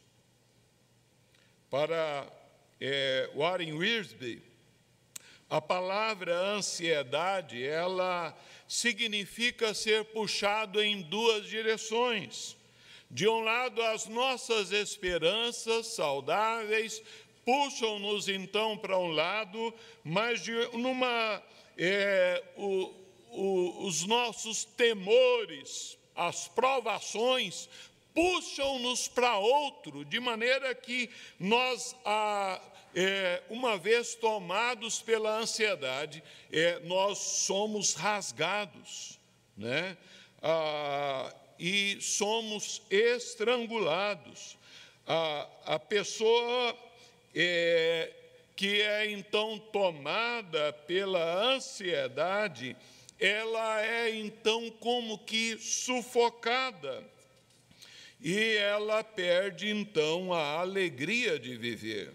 Para 1.71 2.31
é, 2.79 3.31
Warren 3.35 3.73
Wiersbe, 3.73 4.43
a 5.49 5.59
palavra 5.59 6.37
ansiedade, 6.37 7.65
ela 7.65 8.37
significa 8.67 9.73
ser 9.73 10.05
puxado 10.05 10.81
em 10.83 11.01
duas 11.01 11.47
direções. 11.47 12.55
De 13.09 13.27
um 13.27 13.41
lado, 13.41 13.81
as 13.81 14.05
nossas 14.05 14.71
esperanças 14.71 15.87
saudáveis 15.87 17.01
puxam-nos 17.43 18.29
então 18.29 18.77
para 18.77 18.97
um 18.97 19.11
lado, 19.11 19.73
mas 20.03 20.43
de, 20.43 20.53
numa 20.77 21.41
é, 21.77 22.43
o, 22.57 22.93
o, 23.31 23.85
os 23.85 24.05
nossos 24.05 24.63
temores, 24.63 25.97
as 26.15 26.47
provações, 26.47 27.69
puxam-nos 28.13 29.07
para 29.07 29.37
outro, 29.37 30.03
de 30.05 30.19
maneira 30.19 30.73
que 30.75 31.09
nós, 31.39 31.95
é, 32.95 33.41
uma 33.49 33.77
vez 33.77 34.15
tomados 34.15 35.01
pela 35.01 35.37
ansiedade, 35.37 36.23
é, 36.51 36.79
nós 36.79 37.17
somos 37.17 37.93
rasgados, 37.93 39.19
né? 39.55 39.97
Ah, 40.41 41.33
e 41.59 42.01
somos 42.01 42.81
estrangulados. 42.89 44.57
A, 45.05 45.47
a 45.65 45.79
pessoa 45.79 46.75
é, 47.35 48.11
que 48.61 48.79
é 48.79 49.09
então 49.09 49.57
tomada 49.57 50.71
pela 50.71 51.51
ansiedade, 51.51 52.77
ela 53.19 53.83
é 53.83 54.15
então 54.15 54.69
como 54.79 55.17
que 55.17 55.57
sufocada. 55.57 57.03
E 58.21 58.57
ela 58.57 59.03
perde 59.03 59.67
então 59.67 60.31
a 60.31 60.59
alegria 60.59 61.39
de 61.39 61.57
viver. 61.57 62.13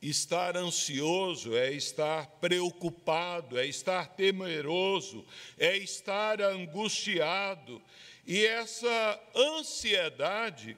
Estar 0.00 0.56
ansioso 0.56 1.56
é 1.56 1.72
estar 1.72 2.28
preocupado, 2.40 3.58
é 3.58 3.66
estar 3.66 4.14
temeroso, 4.14 5.26
é 5.58 5.76
estar 5.76 6.40
angustiado. 6.40 7.82
E 8.24 8.46
essa 8.46 9.20
ansiedade 9.34 10.76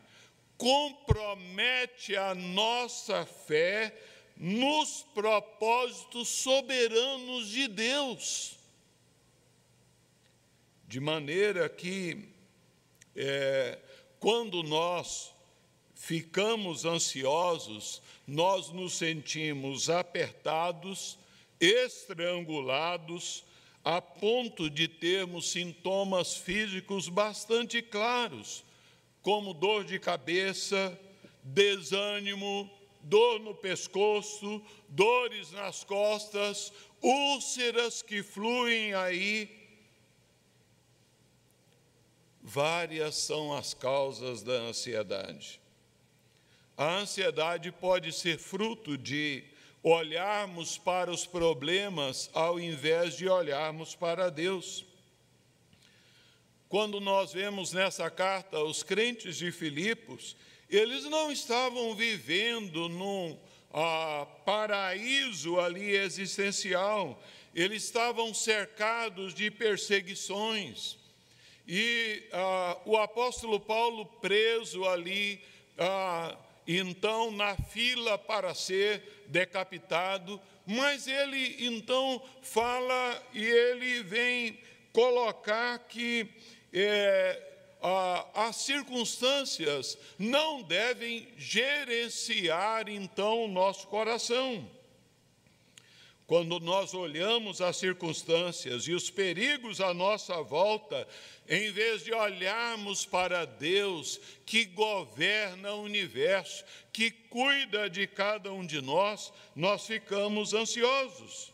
compromete 0.56 2.16
a 2.16 2.34
nossa 2.34 3.26
fé 3.26 3.94
nos 4.44 5.06
propósitos 5.14 6.26
soberanos 6.26 7.48
de 7.50 7.68
Deus. 7.68 8.56
De 10.88 10.98
maneira 10.98 11.68
que, 11.68 12.28
é, 13.14 13.78
quando 14.18 14.64
nós 14.64 15.32
ficamos 15.94 16.84
ansiosos, 16.84 18.02
nós 18.26 18.70
nos 18.70 18.94
sentimos 18.94 19.88
apertados, 19.88 21.16
estrangulados, 21.60 23.44
a 23.84 24.02
ponto 24.02 24.68
de 24.68 24.88
termos 24.88 25.52
sintomas 25.52 26.34
físicos 26.34 27.08
bastante 27.08 27.80
claros, 27.80 28.64
como 29.22 29.54
dor 29.54 29.84
de 29.84 30.00
cabeça, 30.00 30.98
desânimo, 31.44 32.68
dor 33.02 33.40
no 33.40 33.54
pescoço, 33.54 34.62
dores 34.88 35.50
nas 35.52 35.84
costas, 35.84 36.72
úlceras 37.00 38.02
que 38.02 38.22
fluem 38.22 38.94
aí. 38.94 39.62
Várias 42.42 43.14
são 43.16 43.54
as 43.54 43.74
causas 43.74 44.42
da 44.42 44.54
ansiedade. 44.54 45.60
A 46.76 46.96
ansiedade 46.96 47.70
pode 47.70 48.12
ser 48.12 48.38
fruto 48.38 48.96
de 48.96 49.44
olharmos 49.82 50.78
para 50.78 51.10
os 51.10 51.26
problemas 51.26 52.30
ao 52.32 52.58
invés 52.58 53.16
de 53.16 53.28
olharmos 53.28 53.94
para 53.94 54.30
Deus. 54.30 54.84
Quando 56.68 57.00
nós 57.00 57.32
vemos 57.32 57.72
nessa 57.72 58.10
carta 58.10 58.58
os 58.60 58.82
crentes 58.82 59.36
de 59.36 59.52
Filipos, 59.52 60.36
eles 60.72 61.04
não 61.04 61.30
estavam 61.30 61.94
vivendo 61.94 62.88
num 62.88 63.38
ah, 63.74 64.26
paraíso 64.46 65.60
ali 65.60 65.94
existencial, 65.94 67.22
eles 67.54 67.84
estavam 67.84 68.32
cercados 68.32 69.34
de 69.34 69.50
perseguições. 69.50 70.96
E 71.68 72.24
ah, 72.32 72.78
o 72.86 72.96
apóstolo 72.96 73.60
Paulo 73.60 74.06
preso 74.06 74.88
ali, 74.88 75.42
ah, 75.76 76.34
então 76.66 77.30
na 77.30 77.54
fila 77.54 78.16
para 78.16 78.54
ser 78.54 79.26
decapitado, 79.26 80.40
mas 80.66 81.06
ele 81.06 81.66
então 81.66 82.22
fala 82.40 83.22
e 83.34 83.44
ele 83.44 84.02
vem 84.04 84.58
colocar 84.90 85.78
que 85.80 86.26
é, 86.72 87.52
as 88.34 88.56
circunstâncias 88.56 89.98
não 90.18 90.62
devem 90.62 91.28
gerenciar 91.36 92.88
então 92.88 93.44
o 93.44 93.48
nosso 93.48 93.88
coração. 93.88 94.68
Quando 96.26 96.58
nós 96.60 96.94
olhamos 96.94 97.60
as 97.60 97.76
circunstâncias 97.76 98.84
e 98.84 98.92
os 98.92 99.10
perigos 99.10 99.80
à 99.80 99.92
nossa 99.92 100.40
volta, 100.42 101.06
em 101.48 101.70
vez 101.72 102.04
de 102.04 102.14
olharmos 102.14 103.04
para 103.04 103.44
Deus 103.44 104.18
que 104.46 104.64
governa 104.64 105.74
o 105.74 105.82
universo, 105.82 106.64
que 106.92 107.10
cuida 107.10 107.90
de 107.90 108.06
cada 108.06 108.52
um 108.52 108.64
de 108.64 108.80
nós, 108.80 109.32
nós 109.54 109.86
ficamos 109.86 110.54
ansiosos. 110.54 111.51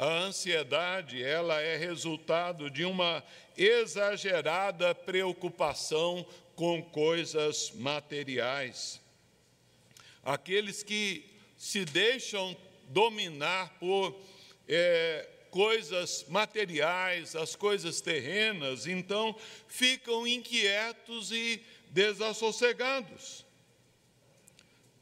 A 0.00 0.06
ansiedade, 0.06 1.22
ela 1.22 1.60
é 1.60 1.76
resultado 1.76 2.70
de 2.70 2.86
uma 2.86 3.22
exagerada 3.54 4.94
preocupação 4.94 6.26
com 6.56 6.82
coisas 6.82 7.70
materiais. 7.72 8.98
Aqueles 10.24 10.82
que 10.82 11.30
se 11.54 11.84
deixam 11.84 12.56
dominar 12.88 13.76
por 13.78 14.18
é, 14.66 15.28
coisas 15.50 16.24
materiais, 16.28 17.36
as 17.36 17.54
coisas 17.54 18.00
terrenas, 18.00 18.86
então 18.86 19.36
ficam 19.68 20.26
inquietos 20.26 21.30
e 21.30 21.62
desassossegados. 21.90 23.44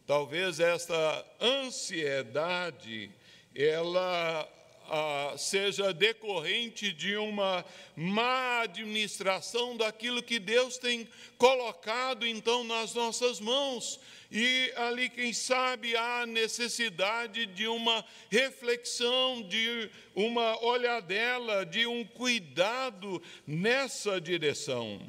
talvez 0.05 0.59
esta 0.59 1.25
ansiedade 1.41 3.13
ela 3.55 4.58
ah, 4.89 5.35
seja 5.37 5.93
decorrente 5.93 6.93
de 6.93 7.17
uma 7.17 7.65
má 7.95 8.63
administração 8.63 9.77
daquilo 9.77 10.23
que 10.23 10.39
Deus 10.39 10.79
tem 10.79 11.09
colocado 11.37 12.27
então 12.27 12.65
nas 12.65 12.95
nossas 12.95 13.39
mãos. 13.41 14.01
E 14.31 14.73
ali, 14.77 15.09
quem 15.09 15.33
sabe, 15.33 15.97
há 15.97 16.27
necessidade 16.27 17.47
de 17.47 17.67
uma 17.67 18.05
reflexão, 18.31 19.43
de 19.43 19.91
uma 20.15 20.63
olhadela, 20.63 21.65
de 21.65 21.87
um 21.87 22.05
cuidado 22.05 23.23
nessa 23.47 24.21
direção. 24.21 25.01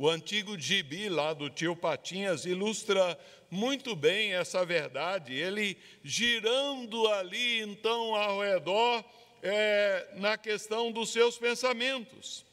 O 0.00 0.08
antigo 0.08 0.58
gibi 0.58 1.10
lá 1.10 1.34
do 1.34 1.50
tio 1.50 1.76
Patinhas 1.76 2.46
ilustra 2.46 3.20
muito 3.50 3.94
bem 3.94 4.32
essa 4.32 4.64
verdade. 4.64 5.34
Ele 5.34 5.76
girando 6.02 7.06
ali, 7.08 7.60
então, 7.60 8.14
ao 8.14 8.40
redor, 8.40 9.04
é, 9.42 10.08
na 10.14 10.38
questão 10.38 10.90
dos 10.90 11.10
seus 11.10 11.36
pensamentos. 11.36 12.46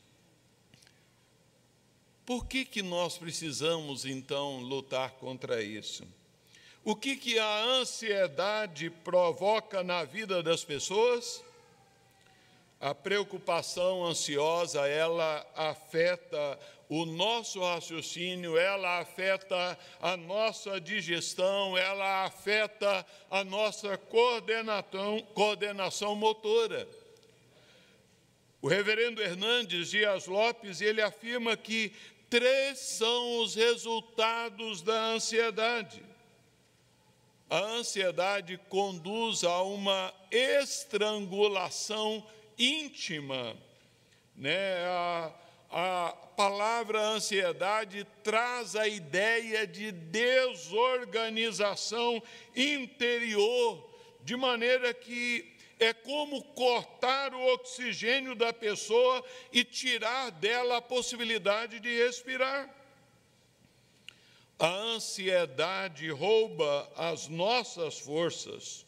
Por 2.25 2.45
que, 2.45 2.65
que 2.65 2.81
nós 2.81 3.17
precisamos, 3.17 4.05
então, 4.05 4.59
lutar 4.59 5.11
contra 5.11 5.63
isso? 5.63 6.03
O 6.83 6.97
que, 6.97 7.15
que 7.15 7.39
a 7.39 7.63
ansiedade 7.63 8.89
provoca 8.89 9.81
na 9.85 10.03
vida 10.03 10.43
das 10.43 10.65
pessoas? 10.65 11.41
A 12.79 12.93
preocupação 12.93 14.05
ansiosa, 14.05 14.85
ela 14.85 15.49
afeta 15.55 16.59
o 16.89 17.05
nosso 17.05 17.59
raciocínio, 17.61 18.57
ela 18.57 18.99
afeta 18.99 19.77
a 20.01 20.15
nossa 20.15 20.79
digestão, 20.79 21.77
ela 21.77 22.23
afeta 22.23 23.05
a 23.29 23.43
nossa 23.43 23.97
coordenação, 23.97 25.19
coordenação 25.33 26.15
motora. 26.15 26.87
O 28.61 28.67
reverendo 28.67 29.21
Hernandes 29.21 29.89
Dias 29.89 30.27
Lopes, 30.27 30.79
ele 30.79 31.01
afirma 31.01 31.57
que 31.57 31.91
três 32.29 32.79
são 32.79 33.39
os 33.41 33.55
resultados 33.55 34.81
da 34.81 35.11
ansiedade. 35.11 36.01
A 37.49 37.59
ansiedade 37.59 38.57
conduz 38.69 39.43
a 39.43 39.61
uma 39.61 40.13
estrangulação 40.31 42.25
íntima, 42.57 43.55
né? 44.35 44.85
A, 44.85 45.46
a 45.69 46.15
palavra 46.35 46.99
ansiedade 47.01 48.07
traz 48.23 48.75
a 48.75 48.87
ideia 48.87 49.67
de 49.67 49.91
desorganização 49.91 52.21
interior, 52.55 53.87
de 54.23 54.35
maneira 54.35 54.91
que 54.93 55.55
é 55.79 55.93
como 55.93 56.43
cortar 56.43 57.33
o 57.33 57.53
oxigênio 57.53 58.35
da 58.35 58.51
pessoa 58.51 59.23
e 59.51 59.63
tirar 59.63 60.31
dela 60.31 60.77
a 60.77 60.81
possibilidade 60.81 61.79
de 61.79 62.03
respirar. 62.03 62.75
A 64.59 64.67
ansiedade 64.67 66.09
rouba 66.09 66.91
as 66.95 67.27
nossas 67.27 67.99
forças. 67.99 68.85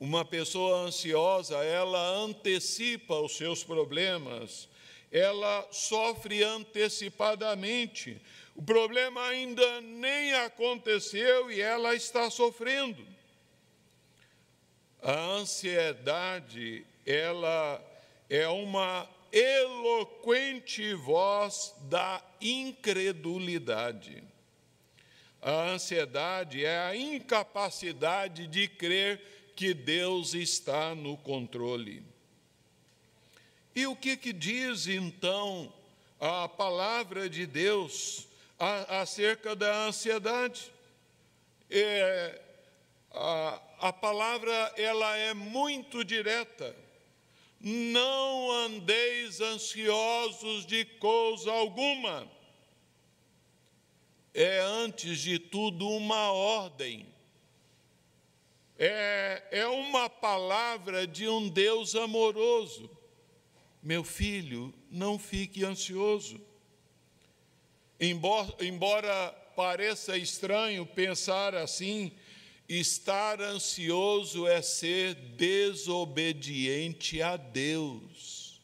Uma 0.00 0.24
pessoa 0.24 0.78
ansiosa, 0.78 1.58
ela 1.58 2.00
antecipa 2.16 3.20
os 3.20 3.36
seus 3.36 3.62
problemas, 3.62 4.66
ela 5.12 5.68
sofre 5.70 6.42
antecipadamente. 6.42 8.20
O 8.56 8.62
problema 8.62 9.22
ainda 9.26 9.80
nem 9.82 10.32
aconteceu 10.32 11.52
e 11.52 11.60
ela 11.60 11.94
está 11.94 12.30
sofrendo. 12.30 13.06
A 15.02 15.12
ansiedade, 15.12 16.86
ela 17.04 17.84
é 18.30 18.48
uma 18.48 19.08
eloquente 19.30 20.94
voz 20.94 21.74
da 21.82 22.24
incredulidade. 22.40 24.22
A 25.40 25.70
ansiedade 25.70 26.64
é 26.64 26.78
a 26.78 26.96
incapacidade 26.96 28.46
de 28.46 28.68
crer 28.68 29.20
que 29.56 29.74
Deus 29.74 30.34
está 30.34 30.94
no 30.94 31.16
controle. 31.16 32.11
E 33.74 33.86
o 33.86 33.96
que, 33.96 34.16
que 34.18 34.32
diz 34.34 34.86
então 34.86 35.72
a 36.20 36.46
palavra 36.46 37.28
de 37.28 37.46
Deus 37.46 38.26
acerca 38.88 39.56
da 39.56 39.86
ansiedade? 39.86 40.70
É, 41.70 42.38
a, 43.10 43.60
a 43.78 43.92
palavra 43.92 44.52
ela 44.76 45.16
é 45.16 45.32
muito 45.32 46.04
direta. 46.04 46.76
Não 47.58 48.50
andeis 48.50 49.40
ansiosos 49.40 50.66
de 50.66 50.84
coisa 50.84 51.50
alguma. 51.50 52.30
É 54.34 54.60
antes 54.60 55.18
de 55.18 55.38
tudo 55.38 55.88
uma 55.88 56.30
ordem. 56.30 57.06
É, 58.78 59.44
é 59.50 59.66
uma 59.66 60.10
palavra 60.10 61.06
de 61.06 61.26
um 61.26 61.48
Deus 61.48 61.94
amoroso 61.94 63.01
meu 63.82 64.04
filho, 64.04 64.72
não 64.90 65.18
fique 65.18 65.64
ansioso. 65.64 66.40
Embora, 67.98 68.54
embora 68.60 69.30
pareça 69.56 70.16
estranho 70.16 70.86
pensar 70.86 71.54
assim, 71.54 72.12
estar 72.68 73.40
ansioso 73.40 74.46
é 74.46 74.62
ser 74.62 75.14
desobediente 75.14 77.20
a 77.20 77.36
Deus. 77.36 78.60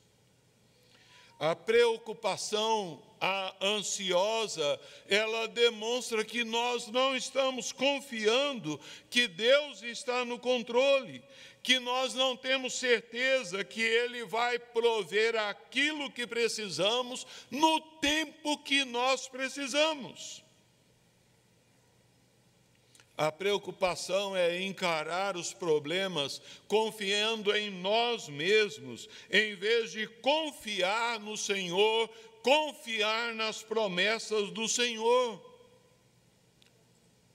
A 1.38 1.54
preocupação 1.54 3.02
a 3.20 3.54
ansiosa, 3.60 4.80
ela 5.08 5.48
demonstra 5.48 6.24
que 6.24 6.44
nós 6.44 6.86
não 6.88 7.16
estamos 7.16 7.72
confiando 7.72 8.80
que 9.10 9.26
Deus 9.26 9.82
está 9.82 10.24
no 10.24 10.38
controle, 10.38 11.22
que 11.62 11.78
nós 11.78 12.14
não 12.14 12.36
temos 12.36 12.74
certeza 12.74 13.64
que 13.64 13.80
Ele 13.80 14.24
vai 14.24 14.58
prover 14.58 15.36
aquilo 15.36 16.10
que 16.10 16.26
precisamos 16.26 17.26
no 17.50 17.80
tempo 18.00 18.58
que 18.58 18.84
nós 18.84 19.28
precisamos. 19.28 20.42
A 23.18 23.32
preocupação 23.32 24.36
é 24.36 24.62
encarar 24.62 25.36
os 25.36 25.52
problemas 25.52 26.40
confiando 26.68 27.52
em 27.52 27.68
nós 27.68 28.28
mesmos, 28.28 29.08
em 29.28 29.56
vez 29.56 29.90
de 29.90 30.06
confiar 30.06 31.18
no 31.18 31.36
Senhor, 31.36 32.08
confiar 32.44 33.34
nas 33.34 33.60
promessas 33.60 34.50
do 34.50 34.68
Senhor. 34.68 35.44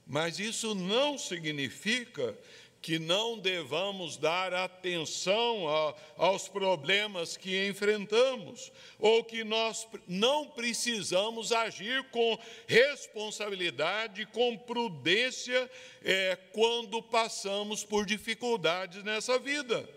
Mas 0.08 0.40
isso 0.40 0.74
não 0.74 1.18
significa 1.18 2.38
que 2.84 3.00
não 3.00 3.40
devamos 3.40 4.18
dar 4.18 4.54
atenção 4.54 5.70
a, 5.70 5.96
aos 6.18 6.50
problemas 6.50 7.38
que 7.38 7.66
enfrentamos, 7.66 8.74
ou 9.00 9.24
que 9.24 9.42
nós 9.46 9.88
não 10.06 10.50
precisamos 10.50 11.54
agir 11.54 12.04
com 12.12 12.38
responsabilidade, 12.68 14.26
com 14.26 14.58
prudência, 14.58 15.72
é, 16.04 16.36
quando 16.52 17.02
passamos 17.02 17.86
por 17.86 18.06
dificuldades 18.06 19.02
nessa 19.02 19.40
vida. 19.40 19.90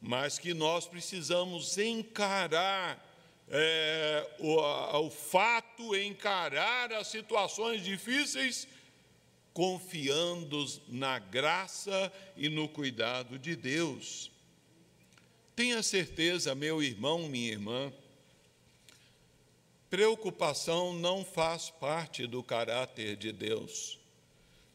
Mas 0.00 0.40
que 0.40 0.52
nós 0.52 0.88
precisamos 0.88 1.78
encarar 1.78 3.08
é, 3.48 4.28
o, 4.40 5.06
o 5.06 5.10
fato, 5.10 5.94
encarar 5.94 6.92
as 6.92 7.06
situações 7.06 7.84
difíceis 7.84 8.66
confiando 9.52 10.64
na 10.88 11.18
graça 11.18 12.12
e 12.36 12.48
no 12.48 12.68
cuidado 12.68 13.38
de 13.38 13.54
Deus. 13.54 14.30
Tenha 15.54 15.82
certeza, 15.82 16.54
meu 16.54 16.82
irmão, 16.82 17.28
minha 17.28 17.50
irmã, 17.50 17.92
preocupação 19.90 20.94
não 20.94 21.22
faz 21.22 21.68
parte 21.68 22.26
do 22.26 22.42
caráter 22.42 23.14
de 23.16 23.30
Deus. 23.30 23.98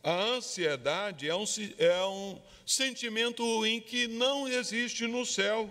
A 0.04 0.14
ansiedade 0.14 1.28
é 1.28 1.36
um, 1.36 1.44
é 1.80 2.06
um 2.06 2.40
sentimento 2.66 3.44
ruim 3.44 3.82
que 3.82 4.08
não 4.08 4.48
existe 4.48 5.08
no 5.08 5.26
céu. 5.26 5.70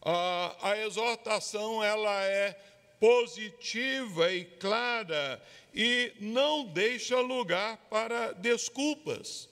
A, 0.00 0.70
a 0.70 0.78
exortação 0.78 1.84
ela 1.84 2.24
é 2.24 2.58
positiva 2.98 4.32
e 4.32 4.44
clara 4.44 5.42
e 5.74 6.12
não 6.20 6.64
deixa 6.64 7.20
lugar 7.20 7.76
para 7.88 8.32
desculpas. 8.32 9.48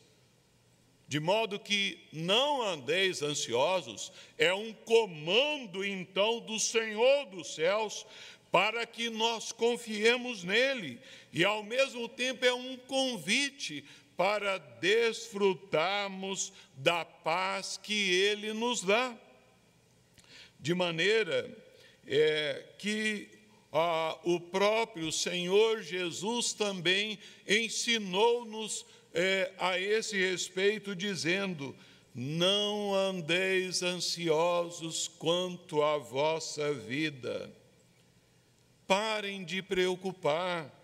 De 1.06 1.18
modo 1.18 1.58
que 1.58 1.98
não 2.12 2.60
andeis 2.62 3.22
ansiosos, 3.22 4.12
é 4.36 4.52
um 4.52 4.74
comando 4.74 5.82
então 5.84 6.40
do 6.40 6.60
Senhor 6.60 7.26
dos 7.26 7.54
céus 7.54 8.06
para 8.50 8.84
que 8.86 9.08
nós 9.08 9.52
confiemos 9.52 10.42
nele, 10.42 11.00
e 11.32 11.44
ao 11.44 11.62
mesmo 11.62 12.08
tempo 12.08 12.44
é 12.44 12.52
um 12.52 12.76
convite 12.76 13.84
para 14.16 14.58
desfrutarmos 14.58 16.52
da 16.76 17.04
paz 17.04 17.78
que 17.82 18.10
ele 18.12 18.52
nos 18.52 18.82
dá. 18.82 19.16
De 20.58 20.74
maneira 20.74 21.56
é, 22.06 22.64
que 22.78 23.37
ah, 23.72 24.18
o 24.24 24.40
próprio 24.40 25.12
Senhor 25.12 25.82
Jesus 25.82 26.52
também 26.52 27.18
ensinou-nos 27.46 28.86
é, 29.12 29.52
a 29.58 29.78
esse 29.78 30.16
respeito, 30.16 30.96
dizendo: 30.96 31.76
Não 32.14 32.94
andeis 32.94 33.82
ansiosos 33.82 35.08
quanto 35.08 35.82
à 35.82 35.98
vossa 35.98 36.72
vida, 36.72 37.52
parem 38.86 39.44
de 39.44 39.60
preocupar. 39.62 40.74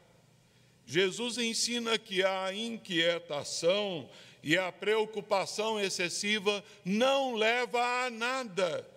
Jesus 0.87 1.39
ensina 1.39 1.99
que 1.99 2.23
a 2.23 2.53
inquietação 2.53 4.09
e 4.43 4.59
a 4.59 4.71
preocupação 4.71 5.81
excessiva 5.81 6.63
não 6.85 7.35
leva 7.35 7.81
a 8.05 8.11
nada. 8.11 8.94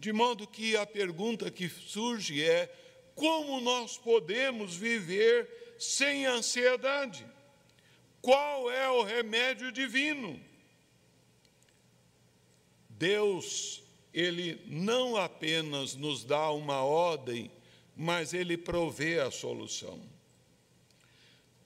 De 0.00 0.14
modo 0.14 0.46
que 0.46 0.74
a 0.78 0.86
pergunta 0.86 1.50
que 1.50 1.68
surge 1.68 2.42
é: 2.42 2.74
como 3.14 3.60
nós 3.60 3.98
podemos 3.98 4.74
viver 4.74 5.76
sem 5.78 6.24
ansiedade? 6.24 7.26
Qual 8.22 8.70
é 8.70 8.88
o 8.88 9.02
remédio 9.02 9.70
divino? 9.70 10.40
Deus, 12.88 13.82
Ele 14.12 14.62
não 14.66 15.18
apenas 15.18 15.94
nos 15.94 16.24
dá 16.24 16.50
uma 16.50 16.82
ordem, 16.82 17.50
mas 17.94 18.32
Ele 18.32 18.56
provê 18.56 19.20
a 19.20 19.30
solução. 19.30 20.00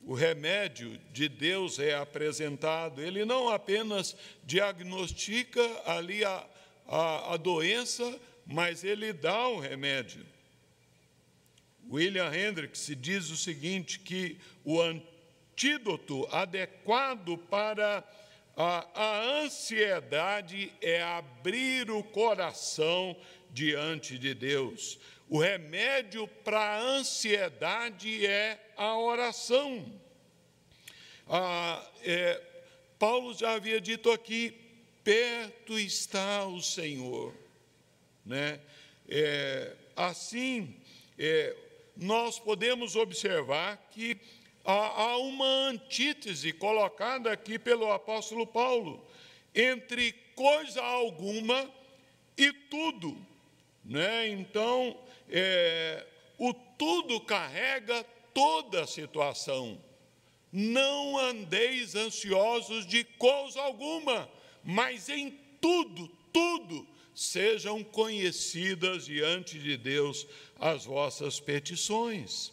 O 0.03 0.12
remédio 0.12 0.99
de 1.12 1.29
Deus 1.29 1.79
é 1.79 1.94
apresentado, 1.94 3.01
Ele 3.01 3.25
não 3.25 3.49
apenas 3.49 4.16
diagnostica 4.44 5.62
ali 5.87 6.25
a, 6.25 6.44
a, 6.87 7.35
a 7.35 7.37
doença, 7.37 8.20
mas 8.47 8.85
ele 8.85 9.12
dá 9.12 9.49
um 9.49 9.59
remédio. 9.59 10.25
William 11.90 12.35
Hendricks 12.35 12.90
diz 12.99 13.31
o 13.31 13.37
seguinte: 13.37 13.99
que 13.99 14.38
o 14.64 14.81
antídoto 14.81 16.27
adequado 16.31 17.37
para 17.51 18.05
a, 18.57 18.87
a 18.94 19.20
ansiedade 19.42 20.73
é 20.81 21.03
abrir 21.03 21.90
o 21.90 22.03
coração 22.03 23.16
diante 23.51 24.18
de 24.18 24.35
Deus. 24.35 24.99
O 25.29 25.38
remédio 25.38 26.29
para 26.29 26.61
a 26.61 26.81
ansiedade 26.81 28.27
é 28.27 28.73
a 28.77 28.97
oração. 28.99 29.85
Ah, 31.27 31.83
é, 32.03 32.40
Paulo 32.99 33.35
já 33.35 33.53
havia 33.53 33.81
dito 33.81 34.11
aqui: 34.11 34.63
perto 35.05 35.79
está 35.79 36.47
o 36.47 36.61
Senhor. 36.61 37.33
Né? 38.25 38.59
É, 39.09 39.77
assim, 39.95 40.75
é, 41.19 41.55
nós 41.97 42.40
podemos 42.40 42.97
observar 42.97 43.77
que 43.93 44.17
há, 44.64 45.03
há 45.03 45.19
uma 45.19 45.69
antítese 45.69 46.53
colocada 46.53 47.31
aqui 47.31 47.59
pelo 47.59 47.93
apóstolo 47.93 48.47
Paulo 48.47 49.07
entre 49.55 50.12
coisa 50.35 50.83
alguma 50.83 51.71
e 52.37 52.53
tudo. 52.53 53.17
Né? 53.85 54.29
Então, 54.29 54.99
é, 55.29 56.05
o 56.38 56.53
tudo 56.53 57.21
carrega 57.21 58.05
toda 58.33 58.83
a 58.83 58.87
situação. 58.87 59.81
Não 60.51 61.19
andeis 61.19 61.95
ansiosos 61.95 62.87
de 62.87 63.05
coisa 63.05 63.61
alguma, 63.61 64.29
mas 64.64 65.09
em 65.09 65.38
tudo, 65.61 66.09
tudo, 66.33 66.87
sejam 67.14 67.85
conhecidas 67.85 69.07
diante 69.07 69.59
de 69.59 69.77
Deus 69.77 70.27
as 70.59 70.85
vossas 70.85 71.38
petições. 71.38 72.53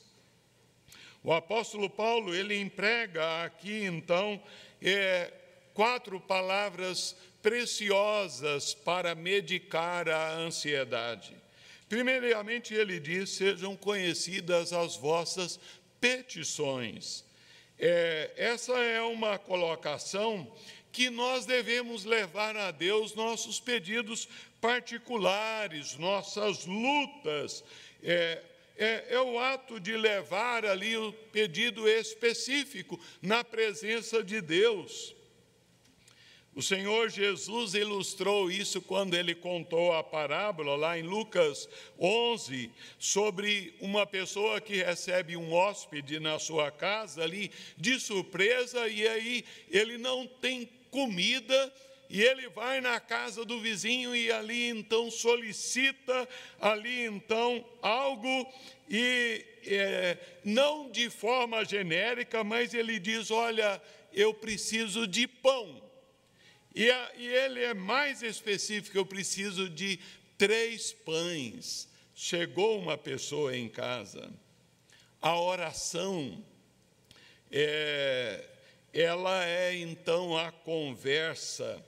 O 1.23 1.31
apóstolo 1.31 1.89
Paulo, 1.89 2.33
ele 2.33 2.59
emprega 2.59 3.43
aqui, 3.43 3.85
então, 3.85 4.41
é, 4.81 5.31
quatro 5.73 6.19
palavras 6.19 7.15
preciosas 7.41 8.73
para 8.73 9.15
medicar 9.15 10.09
a 10.09 10.33
ansiedade. 10.33 11.35
Primeiramente, 11.87 12.73
ele 12.73 12.99
diz: 12.99 13.31
sejam 13.31 13.75
conhecidas 13.75 14.73
as 14.73 14.95
vossas 14.95 15.59
petições. 15.99 17.23
É, 17.77 18.31
essa 18.35 18.73
é 18.77 19.01
uma 19.01 19.37
colocação 19.37 20.51
que 20.91 21.09
nós 21.09 21.45
devemos 21.45 22.05
levar 22.05 22.55
a 22.57 22.71
Deus 22.71 23.15
nossos 23.15 23.59
pedidos 23.59 24.27
particulares, 24.59 25.97
nossas 25.97 26.65
lutas. 26.65 27.63
É, 28.03 28.43
é, 28.77 29.05
é, 29.09 29.21
o 29.21 29.37
ato 29.37 29.79
de 29.79 29.95
levar 29.95 30.65
ali 30.65 30.97
o 30.97 31.13
pedido 31.31 31.87
específico 31.87 32.99
na 33.21 33.43
presença 33.43 34.23
de 34.23 34.41
Deus. 34.41 35.15
O 36.53 36.61
Senhor 36.61 37.09
Jesus 37.09 37.75
ilustrou 37.75 38.51
isso 38.51 38.81
quando 38.81 39.13
ele 39.13 39.33
contou 39.33 39.93
a 39.93 40.03
parábola 40.03 40.75
lá 40.75 40.99
em 40.99 41.03
Lucas 41.03 41.69
11 41.97 42.69
sobre 42.99 43.73
uma 43.79 44.05
pessoa 44.05 44.59
que 44.59 44.83
recebe 44.83 45.37
um 45.37 45.53
hóspede 45.53 46.19
na 46.19 46.37
sua 46.39 46.69
casa 46.69 47.23
ali 47.23 47.51
de 47.77 47.97
surpresa 48.01 48.89
e 48.89 49.07
aí 49.07 49.45
ele 49.69 49.97
não 49.97 50.27
tem 50.27 50.69
comida 50.91 51.73
e 52.09 52.21
ele 52.21 52.49
vai 52.49 52.81
na 52.81 52.99
casa 52.99 53.45
do 53.45 53.59
vizinho 53.61 54.13
e 54.13 54.29
ali 54.31 54.67
então 54.67 55.09
solicita 55.09 56.27
ali 56.59 57.05
então 57.05 57.65
algo 57.81 58.53
e 58.89 59.45
é, 59.65 60.17
não 60.43 60.91
de 60.91 61.09
forma 61.09 61.63
genérica, 61.63 62.43
mas 62.43 62.73
ele 62.73 62.99
diz: 62.99 63.31
olha, 63.31 63.81
eu 64.11 64.33
preciso 64.33 65.07
de 65.07 65.25
pão. 65.25 65.81
E, 66.75 66.91
a, 66.91 67.11
e 67.15 67.27
ele 67.27 67.63
é 67.63 67.73
mais 67.73 68.21
específico: 68.21 68.97
eu 68.97 69.05
preciso 69.05 69.69
de 69.69 69.97
três 70.37 70.91
pães. 70.91 71.87
Chegou 72.13 72.77
uma 72.77 72.97
pessoa 72.97 73.55
em 73.55 73.69
casa, 73.69 74.29
a 75.21 75.39
oração 75.39 76.43
é, 77.49 78.50
ela 78.93 79.45
é 79.45 79.75
então 79.75 80.37
a 80.37 80.51
conversa, 80.51 81.83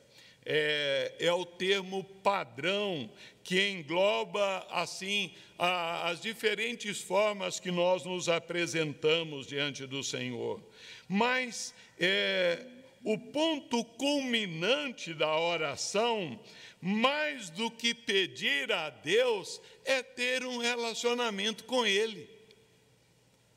é, 0.46 1.14
é 1.20 1.34
o 1.34 1.46
termo 1.46 2.04
padrão 2.24 3.10
que 3.44 3.70
engloba 3.70 4.66
assim 4.70 5.34
a, 5.58 6.10
as 6.10 6.22
diferentes 6.22 7.02
formas 7.02 7.60
que 7.60 7.72
nós 7.72 8.04
nos 8.06 8.30
apresentamos 8.30 9.48
diante 9.48 9.86
do 9.86 10.04
Senhor. 10.04 10.62
Mas 11.08 11.74
é, 12.00 12.66
o 13.04 13.18
ponto 13.18 13.84
culminante 13.84 15.14
da 15.14 15.38
oração, 15.38 16.40
mais 16.82 17.50
do 17.50 17.70
que 17.70 17.94
pedir 17.94 18.72
a 18.72 18.90
Deus, 18.90 19.62
é 19.84 20.02
ter 20.02 20.46
um 20.46 20.58
relacionamento 20.58 21.66
com 21.66 21.86
Ele. 21.86 22.30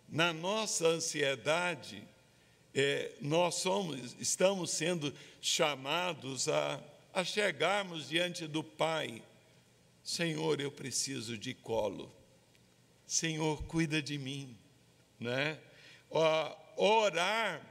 Na 0.09 0.33
nossa 0.33 0.87
ansiedade, 0.87 2.03
é, 2.77 3.11
nós 3.23 3.55
somos, 3.55 4.15
estamos 4.21 4.71
sendo 4.71 5.11
chamados 5.41 6.47
a, 6.47 6.79
a 7.15 7.25
chegarmos 7.25 8.11
diante 8.11 8.47
do 8.47 8.63
Pai. 8.63 9.23
Senhor, 10.05 10.61
eu 10.61 10.71
preciso 10.71 11.39
de 11.39 11.55
colo. 11.55 12.15
Senhor, 13.07 13.63
cuida 13.63 14.03
de 14.03 14.19
mim. 14.19 14.55
Né? 15.19 15.59
Orar 16.77 17.63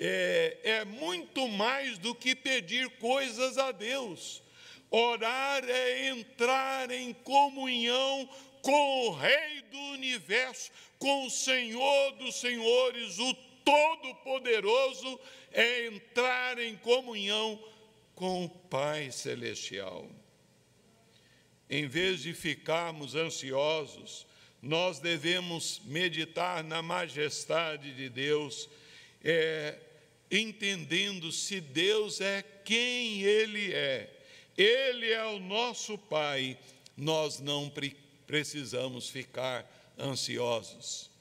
é, 0.00 0.58
é 0.64 0.84
muito 0.86 1.46
mais 1.48 1.98
do 1.98 2.14
que 2.14 2.34
pedir 2.34 2.88
coisas 2.92 3.58
a 3.58 3.70
Deus. 3.70 4.42
Orar 4.90 5.62
é 5.62 6.08
entrar 6.08 6.90
em 6.90 7.12
comunhão 7.12 8.26
com 8.62 9.08
o 9.08 9.10
Rei 9.10 9.60
do 9.70 9.78
universo, 9.78 10.70
com 10.98 11.26
o 11.26 11.30
Senhor 11.30 12.12
dos 12.12 12.36
Senhores, 12.36 13.18
o 13.18 13.51
Todo-Poderoso 13.64 15.20
é 15.52 15.86
entrar 15.86 16.58
em 16.58 16.76
comunhão 16.76 17.62
com 18.14 18.44
o 18.44 18.48
Pai 18.48 19.10
Celestial. 19.10 20.08
Em 21.68 21.86
vez 21.86 22.22
de 22.22 22.34
ficarmos 22.34 23.14
ansiosos, 23.14 24.26
nós 24.60 25.00
devemos 25.00 25.80
meditar 25.84 26.62
na 26.62 26.82
majestade 26.82 27.94
de 27.94 28.08
Deus, 28.08 28.68
é, 29.24 29.78
entendendo 30.30 31.32
se 31.32 31.60
Deus 31.60 32.20
é 32.20 32.42
quem 32.64 33.22
Ele 33.22 33.72
é. 33.72 34.08
Ele 34.56 35.10
é 35.10 35.24
o 35.24 35.40
nosso 35.40 35.96
Pai, 35.96 36.58
nós 36.96 37.40
não 37.40 37.72
precisamos 38.26 39.08
ficar 39.08 39.66
ansiosos. 39.98 41.11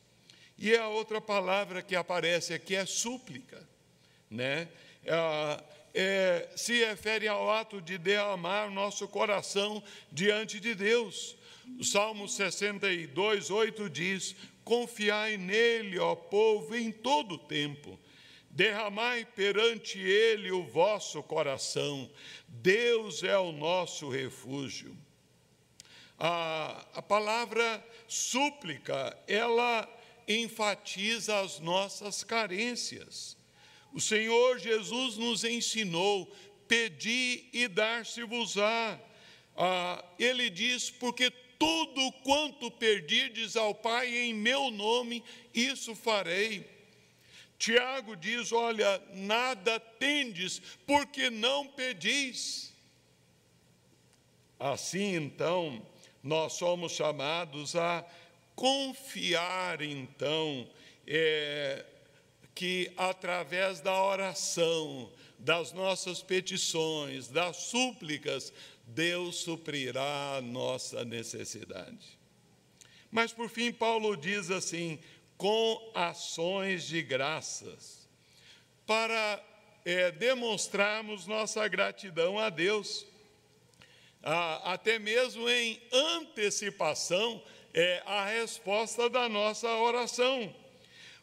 E 0.61 0.77
a 0.77 0.87
outra 0.87 1.19
palavra 1.19 1.81
que 1.81 1.95
aparece 1.95 2.53
aqui 2.53 2.75
é 2.75 2.85
súplica, 2.85 3.67
né? 4.29 4.67
É, 5.03 5.63
é, 5.91 6.49
se 6.55 6.85
refere 6.85 7.27
ao 7.27 7.49
ato 7.49 7.81
de 7.81 7.97
derramar 7.97 8.69
nosso 8.69 9.07
coração 9.07 9.81
diante 10.11 10.59
de 10.59 10.75
Deus. 10.75 11.35
O 11.79 11.83
Salmo 11.83 12.29
62, 12.29 13.49
8 13.49 13.89
diz: 13.89 14.35
Confiai 14.63 15.35
nele, 15.35 15.97
ó 15.97 16.13
povo, 16.13 16.75
em 16.75 16.91
todo 16.91 17.33
o 17.33 17.39
tempo. 17.39 17.99
Derramai 18.47 19.25
perante 19.25 19.97
ele 19.97 20.51
o 20.51 20.63
vosso 20.63 21.23
coração. 21.23 22.07
Deus 22.47 23.23
é 23.23 23.35
o 23.35 23.51
nosso 23.51 24.09
refúgio. 24.09 24.95
A, 26.19 26.85
a 26.93 27.01
palavra 27.01 27.83
súplica, 28.07 29.17
ela 29.27 29.89
enfatiza 30.27 31.39
as 31.39 31.59
nossas 31.59 32.23
carências. 32.23 33.37
O 33.93 33.99
Senhor 33.99 34.59
Jesus 34.59 35.17
nos 35.17 35.43
ensinou: 35.43 36.33
pedi 36.67 37.49
e 37.51 37.67
dar-se-vos-á. 37.67 38.99
Ah, 39.55 40.03
ele 40.17 40.49
diz: 40.49 40.89
porque 40.89 41.31
tudo 41.59 42.11
quanto 42.23 42.71
perdirdes 42.71 43.55
ao 43.55 43.75
Pai 43.75 44.15
em 44.15 44.33
meu 44.33 44.71
nome, 44.71 45.23
isso 45.53 45.93
farei. 45.93 46.69
Tiago 47.57 48.15
diz: 48.15 48.51
olha, 48.51 48.99
nada 49.13 49.79
tendes, 49.79 50.59
porque 50.87 51.29
não 51.29 51.67
pedis. 51.67 52.73
Assim, 54.59 55.15
então, 55.15 55.85
nós 56.23 56.53
somos 56.53 56.93
chamados 56.93 57.75
a 57.75 58.05
confiar, 58.61 59.81
então, 59.81 60.69
é, 61.07 61.83
que 62.53 62.91
através 62.95 63.81
da 63.81 64.03
oração, 64.03 65.11
das 65.39 65.73
nossas 65.73 66.21
petições, 66.21 67.27
das 67.27 67.57
súplicas, 67.57 68.53
Deus 68.85 69.37
suprirá 69.37 70.35
a 70.37 70.41
nossa 70.41 71.03
necessidade. 71.03 72.19
Mas 73.09 73.33
por 73.33 73.49
fim, 73.49 73.71
Paulo 73.71 74.15
diz 74.15 74.51
assim: 74.51 74.99
com 75.37 75.91
ações 75.95 76.83
de 76.83 77.01
graças, 77.01 78.07
para 78.85 79.43
é, 79.83 80.11
demonstrarmos 80.11 81.25
nossa 81.25 81.67
gratidão 81.67 82.37
a 82.37 82.51
Deus, 82.51 83.07
ah, 84.21 84.73
até 84.73 84.99
mesmo 84.99 85.49
em 85.49 85.81
antecipação 85.91 87.41
é, 87.73 88.01
a 88.05 88.25
resposta 88.25 89.09
da 89.09 89.27
nossa 89.29 89.67
oração. 89.77 90.53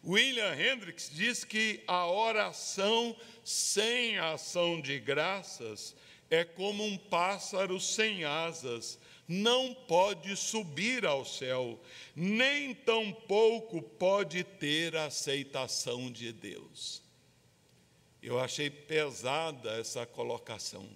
William 0.05 0.55
Hendricks 0.55 1.11
diz 1.13 1.45
que 1.45 1.83
a 1.87 2.07
oração 2.07 3.17
sem 3.45 4.19
ação 4.19 4.81
de 4.81 4.99
graças 4.99 5.95
é 6.31 6.45
como 6.45 6.85
um 6.85 6.97
pássaro 6.97 7.81
sem 7.81 8.25
asas, 8.25 8.99
não 9.27 9.75
pode 9.75 10.35
subir 10.37 11.05
ao 11.05 11.25
céu, 11.25 11.79
nem 12.15 12.75
tampouco 12.75 13.83
pode 13.83 14.45
ter 14.45 14.97
a 14.97 15.07
aceitação 15.07 16.11
de 16.11 16.33
Deus. 16.33 17.03
Eu 18.23 18.39
achei 18.39 18.71
pesada 18.71 19.73
essa 19.79 20.07
colocação. 20.07 20.89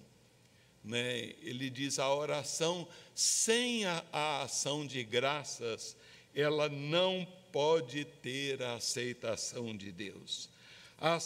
Né? 0.83 1.33
Ele 1.41 1.69
diz: 1.69 1.99
a 1.99 2.13
oração 2.13 2.87
sem 3.15 3.85
a, 3.85 4.03
a 4.11 4.41
ação 4.43 4.85
de 4.85 5.03
graças, 5.03 5.95
ela 6.35 6.67
não 6.69 7.27
pode 7.51 8.05
ter 8.05 8.61
a 8.63 8.75
aceitação 8.75 9.75
de 9.75 9.91
Deus. 9.91 10.49
A, 10.99 11.19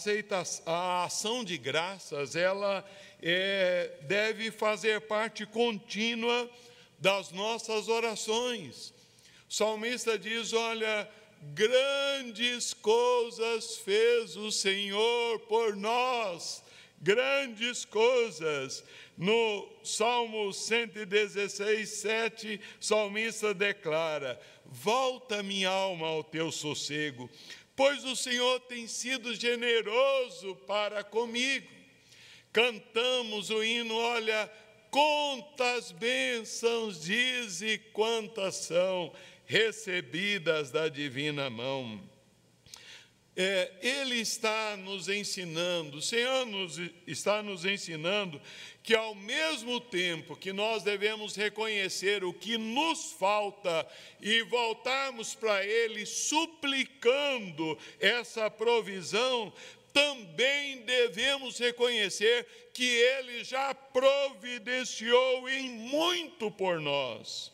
a 0.66 1.04
ação 1.06 1.44
de 1.44 1.58
graças, 1.58 2.36
ela 2.36 2.84
é, 3.22 3.98
deve 4.04 4.52
fazer 4.52 5.02
parte 5.02 5.46
contínua 5.46 6.50
das 7.00 7.32
nossas 7.32 7.88
orações. 7.88 8.94
O 9.50 9.54
salmista 9.54 10.18
diz: 10.18 10.52
Olha, 10.54 11.10
grandes 11.54 12.74
coisas 12.74 13.78
fez 13.78 14.36
o 14.36 14.52
Senhor 14.52 15.40
por 15.42 15.76
nós, 15.76 16.64
grandes 17.02 17.86
coisas. 17.86 18.84
No 19.18 19.68
Salmo 19.84 20.54
116, 20.54 21.90
7, 21.90 22.62
o 22.80 22.84
salmista 22.86 23.52
declara: 23.52 24.40
Volta 24.64 25.42
minha 25.42 25.70
alma 25.70 26.06
ao 26.06 26.24
teu 26.24 26.52
sossego, 26.52 27.28
pois 27.76 28.06
o 28.06 28.16
Senhor 28.16 28.60
tem 28.62 28.88
sido 28.88 29.34
generoso 29.34 30.56
para 30.68 31.04
comigo. 31.04 31.68
Cantamos 32.54 33.50
o 33.50 33.64
hino, 33.64 33.96
olha, 33.96 34.52
quantas 34.92 35.92
bênçãos 35.92 37.02
diz 37.02 37.62
e 37.62 37.80
quantas 37.94 38.56
são 38.56 39.12
recebidas 39.46 40.70
da 40.70 40.90
divina 40.90 41.50
mão. 41.50 42.00
É, 43.40 43.72
ele 43.84 44.16
está 44.16 44.76
nos 44.76 45.08
ensinando, 45.08 45.98
o 45.98 46.02
Senhor 46.02 46.44
nos, 46.48 46.82
está 47.06 47.44
nos 47.44 47.66
ensinando 47.66 48.42
que, 48.88 48.96
ao 48.96 49.14
mesmo 49.14 49.82
tempo 49.82 50.34
que 50.34 50.54
nós 50.54 50.82
devemos 50.82 51.36
reconhecer 51.36 52.24
o 52.24 52.32
que 52.32 52.58
nos 52.58 53.12
falta 53.12 53.86
e 54.22 54.42
voltarmos 54.44 55.36
para 55.36 55.62
Ele 55.66 56.06
suplicando 56.06 57.78
essa 58.00 58.50
provisão, 58.50 59.52
também 59.92 60.84
devemos 60.84 61.60
reconhecer 61.60 62.48
que 62.74 62.86
Ele 62.86 63.44
já 63.44 63.76
providenciou 63.76 65.50
em 65.50 65.68
muito 65.70 66.50
por 66.50 66.80
nós. 66.80 67.52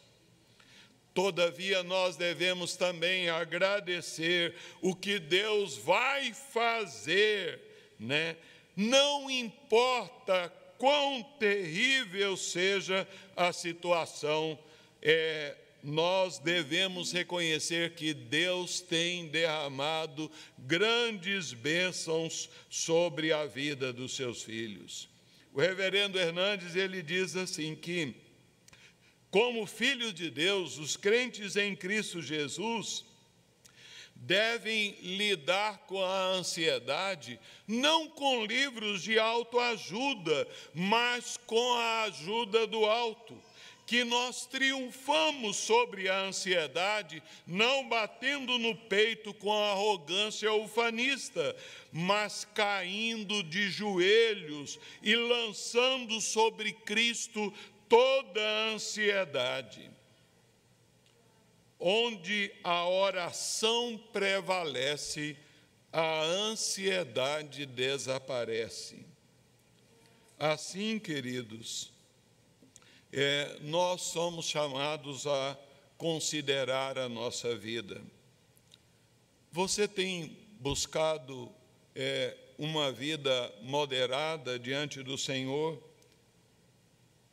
Todavia, 1.15 1.81
nós 1.81 2.15
devemos 2.15 2.75
também 2.75 3.27
agradecer 3.29 4.53
o 4.83 4.95
que 4.95 5.17
Deus 5.17 5.77
vai 5.77 6.31
fazer, 6.31 7.59
né? 7.99 8.37
Não 8.75 9.31
importa 9.31 10.53
quão 10.83 11.23
terrível 11.39 12.35
seja 12.35 13.07
a 13.37 13.53
situação, 13.53 14.59
é, 15.01 15.55
nós 15.81 16.39
devemos 16.39 17.13
reconhecer 17.13 17.95
que 17.95 18.13
Deus 18.13 18.81
tem 18.81 19.29
derramado 19.29 20.29
grandes 20.57 21.53
bênçãos 21.53 22.49
sobre 22.69 23.31
a 23.31 23.45
vida 23.45 23.93
dos 23.93 24.13
seus 24.13 24.43
filhos. 24.43 25.07
O 25.53 25.61
reverendo 25.61 26.19
Hernandes, 26.19 26.75
ele 26.75 27.01
diz 27.01 27.37
assim 27.37 27.75
que, 27.75 28.13
como 29.31 29.65
filhos 29.65 30.13
de 30.13 30.29
Deus, 30.29 30.77
os 30.77 30.97
crentes 30.97 31.55
em 31.55 31.77
Cristo 31.77 32.21
Jesus, 32.21 33.05
devem 34.25 34.95
lidar 35.01 35.79
com 35.79 36.01
a 36.01 36.27
ansiedade 36.27 37.39
não 37.67 38.07
com 38.07 38.45
livros 38.45 39.03
de 39.03 39.19
autoajuda, 39.19 40.47
mas 40.73 41.37
com 41.45 41.73
a 41.73 42.03
ajuda 42.03 42.65
do 42.65 42.85
alto. 42.85 43.35
Que 43.85 44.05
nós 44.05 44.45
triunfamos 44.45 45.57
sobre 45.57 46.07
a 46.07 46.21
ansiedade, 46.21 47.21
não 47.45 47.89
batendo 47.89 48.57
no 48.57 48.73
peito 48.73 49.33
com 49.33 49.51
a 49.51 49.71
arrogância 49.71 50.51
ufanista, 50.53 51.53
mas 51.91 52.47
caindo 52.55 53.43
de 53.43 53.69
joelhos 53.69 54.79
e 55.01 55.13
lançando 55.15 56.21
sobre 56.21 56.71
Cristo 56.71 57.53
toda 57.89 58.41
a 58.41 58.69
ansiedade 58.69 59.92
onde 61.85 62.49
a 62.63 62.87
oração 62.87 64.01
prevalece, 64.13 65.35
a 65.91 66.21
ansiedade 66.21 67.65
desaparece. 67.65 69.05
Assim, 70.39 70.97
queridos, 70.97 71.91
é, 73.11 73.57
nós 73.63 74.01
somos 74.01 74.45
chamados 74.45 75.27
a 75.27 75.59
considerar 75.97 76.97
a 76.97 77.09
nossa 77.09 77.53
vida. 77.53 78.01
Você 79.51 79.85
tem 79.85 80.37
buscado 80.61 81.51
é, 81.93 82.37
uma 82.57 82.93
vida 82.93 83.53
moderada 83.61 84.57
diante 84.57 85.03
do 85.03 85.17
Senhor? 85.17 85.83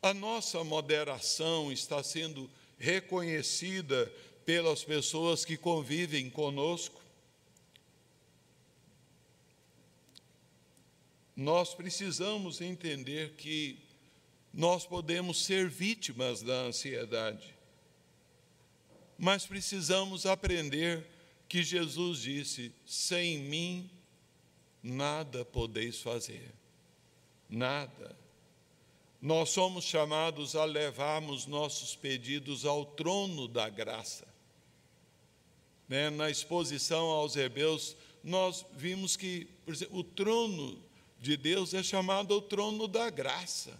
A 0.01 0.13
nossa 0.13 0.61
moderação 0.61 1.71
está 1.71 2.03
sendo 2.03 2.49
reconhecida 2.77 4.11
pelas 4.51 4.83
pessoas 4.83 5.45
que 5.45 5.55
convivem 5.55 6.29
conosco. 6.29 6.99
Nós 11.33 11.73
precisamos 11.73 12.59
entender 12.59 13.35
que 13.35 13.79
nós 14.53 14.85
podemos 14.85 15.45
ser 15.45 15.69
vítimas 15.69 16.41
da 16.41 16.63
ansiedade. 16.63 17.55
mas 19.17 19.45
precisamos 19.45 20.25
aprender 20.25 21.07
que 21.47 21.63
Jesus 21.63 22.19
disse: 22.19 22.73
sem 22.85 23.37
mim 23.37 23.89
nada 24.83 25.45
podeis 25.45 26.01
fazer, 26.01 26.53
nada. 27.47 28.19
Nós 29.21 29.51
somos 29.51 29.85
chamados 29.85 30.57
a 30.57 30.65
levarmos 30.65 31.45
nossos 31.45 31.95
pedidos 31.95 32.65
ao 32.65 32.85
trono 32.85 33.47
da 33.47 33.69
graça. 33.69 34.30
Né? 35.91 36.09
Na 36.09 36.29
exposição 36.29 37.07
aos 37.07 37.35
Hebreus, 37.35 37.97
nós 38.23 38.65
vimos 38.77 39.17
que 39.17 39.49
exemplo, 39.67 39.99
o 39.99 40.05
trono 40.05 40.81
de 41.19 41.35
Deus 41.35 41.73
é 41.73 41.83
chamado 41.83 42.33
o 42.33 42.41
trono 42.41 42.87
da 42.87 43.09
graça. 43.09 43.77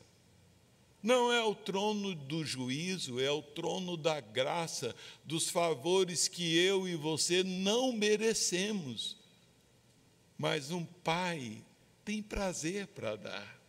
Não 1.02 1.32
é 1.32 1.42
o 1.42 1.56
trono 1.56 2.14
do 2.14 2.44
juízo, 2.44 3.18
é 3.18 3.32
o 3.32 3.42
trono 3.42 3.96
da 3.96 4.20
graça, 4.20 4.94
dos 5.24 5.50
favores 5.50 6.28
que 6.28 6.54
eu 6.58 6.86
e 6.86 6.98
você 6.98 7.46
não 7.46 7.94
merecemos. 7.94 9.16
Mas 10.38 10.70
um 10.70 10.84
pai 10.84 11.64
tem 12.04 12.22
prazer 12.22 12.88
para 12.88 13.16
dar. 13.16 13.62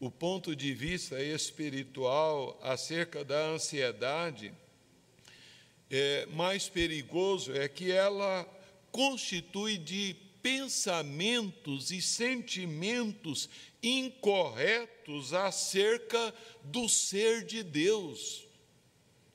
O 0.00 0.10
ponto 0.10 0.56
de 0.56 0.74
vista 0.74 1.22
espiritual 1.22 2.58
acerca 2.60 3.24
da 3.24 3.46
ansiedade 3.46 4.52
é, 5.96 6.26
mais 6.26 6.68
perigoso 6.68 7.52
é 7.52 7.68
que 7.68 7.92
ela 7.92 8.44
constitui 8.90 9.78
de 9.78 10.16
pensamentos 10.42 11.92
e 11.92 12.02
sentimentos 12.02 13.48
incorretos 13.80 15.32
acerca 15.32 16.34
do 16.64 16.88
ser 16.88 17.44
de 17.44 17.62
Deus, 17.62 18.44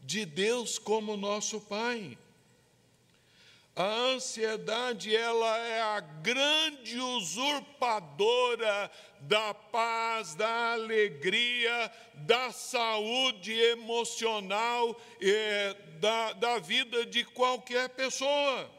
de 0.02 0.26
Deus 0.26 0.78
como 0.78 1.16
nosso 1.16 1.62
Pai. 1.62 2.18
A 3.76 3.84
ansiedade, 3.84 5.16
ela 5.16 5.58
é 5.58 5.82
a 5.82 6.00
grande 6.00 7.00
usurpadora 7.00 8.92
da 9.22 9.54
paz, 9.54 10.36
da 10.36 10.74
alegria, 10.74 11.92
da 12.16 12.52
saúde 12.52 13.54
emocional, 13.54 15.00
eh, 15.22 15.76
da, 16.00 16.34
da 16.34 16.60
vida 16.60 17.06
de 17.06 17.24
qualquer 17.24 17.90
pessoa. 17.90 18.70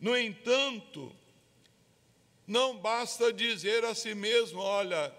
No 0.00 0.16
entanto, 0.16 1.14
não 2.46 2.78
basta 2.78 3.32
dizer 3.32 3.84
a 3.84 3.94
si 3.94 4.14
mesmo: 4.14 4.60
olha, 4.60 5.14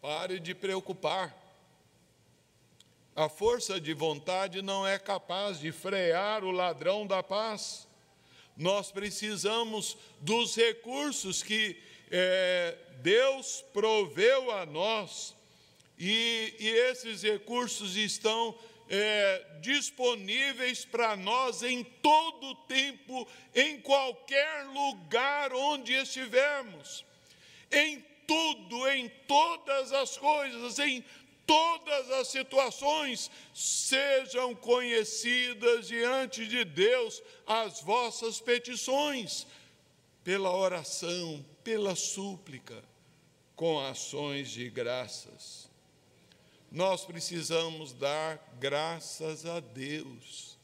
pare 0.00 0.38
de 0.38 0.54
preocupar. 0.54 1.37
A 3.18 3.28
força 3.28 3.80
de 3.80 3.92
vontade 3.92 4.62
não 4.62 4.86
é 4.86 4.96
capaz 4.96 5.58
de 5.58 5.72
frear 5.72 6.44
o 6.44 6.52
ladrão 6.52 7.04
da 7.04 7.20
paz. 7.20 7.88
Nós 8.56 8.92
precisamos 8.92 9.98
dos 10.20 10.54
recursos 10.54 11.42
que 11.42 11.76
é, 12.12 12.78
Deus 13.02 13.64
proveu 13.72 14.52
a 14.52 14.64
nós, 14.64 15.34
e, 15.98 16.54
e 16.60 16.68
esses 16.68 17.22
recursos 17.22 17.96
estão 17.96 18.56
é, 18.88 19.44
disponíveis 19.62 20.84
para 20.84 21.16
nós 21.16 21.64
em 21.64 21.82
todo 21.82 22.54
tempo, 22.68 23.26
em 23.52 23.80
qualquer 23.80 24.64
lugar 24.66 25.52
onde 25.52 25.92
estivermos, 25.92 27.04
em 27.72 28.00
tudo, 28.28 28.88
em 28.88 29.08
todas 29.26 29.92
as 29.92 30.16
coisas, 30.16 30.78
em 30.78 31.02
todas 31.48 32.10
as 32.12 32.28
situações, 32.28 33.28
sejam 33.52 34.54
conhecidas 34.54 35.88
diante 35.88 36.46
de 36.46 36.64
Deus 36.64 37.20
as 37.44 37.80
vossas 37.80 38.40
petições, 38.40 39.48
pela 40.22 40.54
oração, 40.54 41.44
pela 41.64 41.96
súplica, 41.96 42.84
com 43.56 43.80
ações 43.80 44.50
de 44.50 44.70
graças 44.70 45.68
nós 46.70 47.04
precisamos 47.04 47.92
dar 47.92 48.56
graças 48.60 49.46
a 49.46 49.60
Deus. 49.60 50.56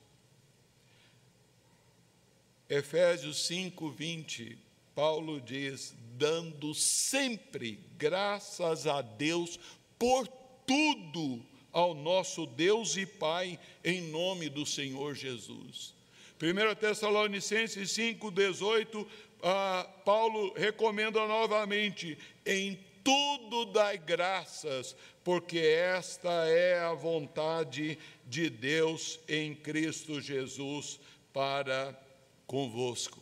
Efésios 2.69 3.47
5, 3.47 3.91
20, 3.91 4.59
Paulo 4.95 5.41
diz: 5.41 5.95
dando 6.17 6.75
sempre 6.75 7.81
graças 7.97 8.87
a 8.87 9.01
Deus 9.01 9.59
por 9.99 10.29
tudo 10.67 11.45
ao 11.73 11.95
nosso 11.95 12.47
Deus 12.47 12.97
e 12.97 13.05
Pai, 13.05 13.59
em 13.85 14.03
nome 14.03 14.49
do 14.49 14.65
Senhor 14.65 15.15
Jesus. 15.15 15.95
1 16.41 16.75
Tessalonicenses 16.77 17.91
5, 17.91 18.31
18, 18.31 19.07
ah, 19.43 19.89
Paulo 20.05 20.53
recomenda 20.55 21.27
novamente: 21.27 22.19
em 22.45 22.79
tudo 23.03 23.67
dai 23.67 23.99
graças, 23.99 24.97
porque 25.23 25.59
esta 25.59 26.31
é 26.47 26.81
a 26.81 26.95
vontade 26.95 27.99
de 28.27 28.49
Deus 28.49 29.21
em 29.29 29.55
Cristo 29.55 30.21
Jesus 30.21 30.99
para 31.33 31.99
convosco. 32.47 33.21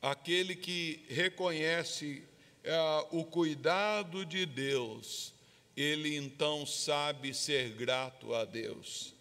Aquele 0.00 0.56
que 0.56 1.04
reconhece 1.08 2.24
é, 2.64 2.76
o 3.10 3.24
cuidado 3.24 4.24
de 4.24 4.46
Deus, 4.46 5.31
ele 5.76 6.16
então 6.16 6.66
sabe 6.66 7.32
ser 7.34 7.70
grato 7.70 8.34
a 8.34 8.44
Deus. 8.44 9.14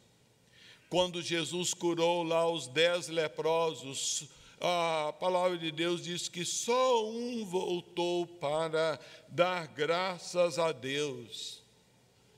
Quando 0.89 1.21
Jesus 1.21 1.73
curou 1.73 2.23
lá 2.23 2.49
os 2.49 2.67
dez 2.67 3.07
leprosos, 3.07 4.25
a 4.59 5.13
palavra 5.19 5.57
de 5.57 5.71
Deus 5.71 6.03
diz 6.03 6.27
que 6.27 6.43
só 6.45 7.09
um 7.09 7.45
voltou 7.45 8.27
para 8.27 8.99
dar 9.27 9.67
graças 9.67 10.59
a 10.59 10.71
Deus. 10.71 11.61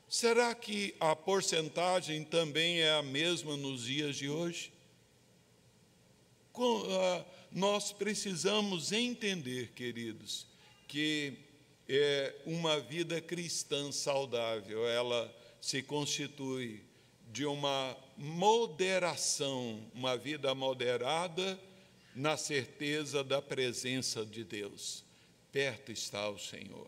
Será 0.07 0.53
que 0.53 0.95
a 0.99 1.15
porcentagem 1.15 2.23
também 2.23 2.81
é 2.81 2.93
a 2.93 3.01
mesma 3.01 3.57
nos 3.57 3.85
dias 3.85 4.15
de 4.15 4.29
hoje? 4.29 4.71
Nós 7.51 7.91
precisamos 7.91 8.91
entender, 8.91 9.71
queridos, 9.73 10.45
que 10.87 11.33
é 11.95 12.33
uma 12.45 12.79
vida 12.79 13.21
cristã 13.21 13.91
saudável, 13.91 14.87
ela 14.87 15.31
se 15.61 15.83
constitui 15.83 16.83
de 17.31 17.45
uma 17.45 17.95
moderação, 18.17 19.79
uma 19.93 20.17
vida 20.17 20.55
moderada 20.55 21.59
na 22.15 22.35
certeza 22.35 23.23
da 23.23 23.41
presença 23.41 24.25
de 24.25 24.43
Deus. 24.43 25.03
Perto 25.51 25.91
está 25.91 26.27
o 26.29 26.39
Senhor. 26.39 26.87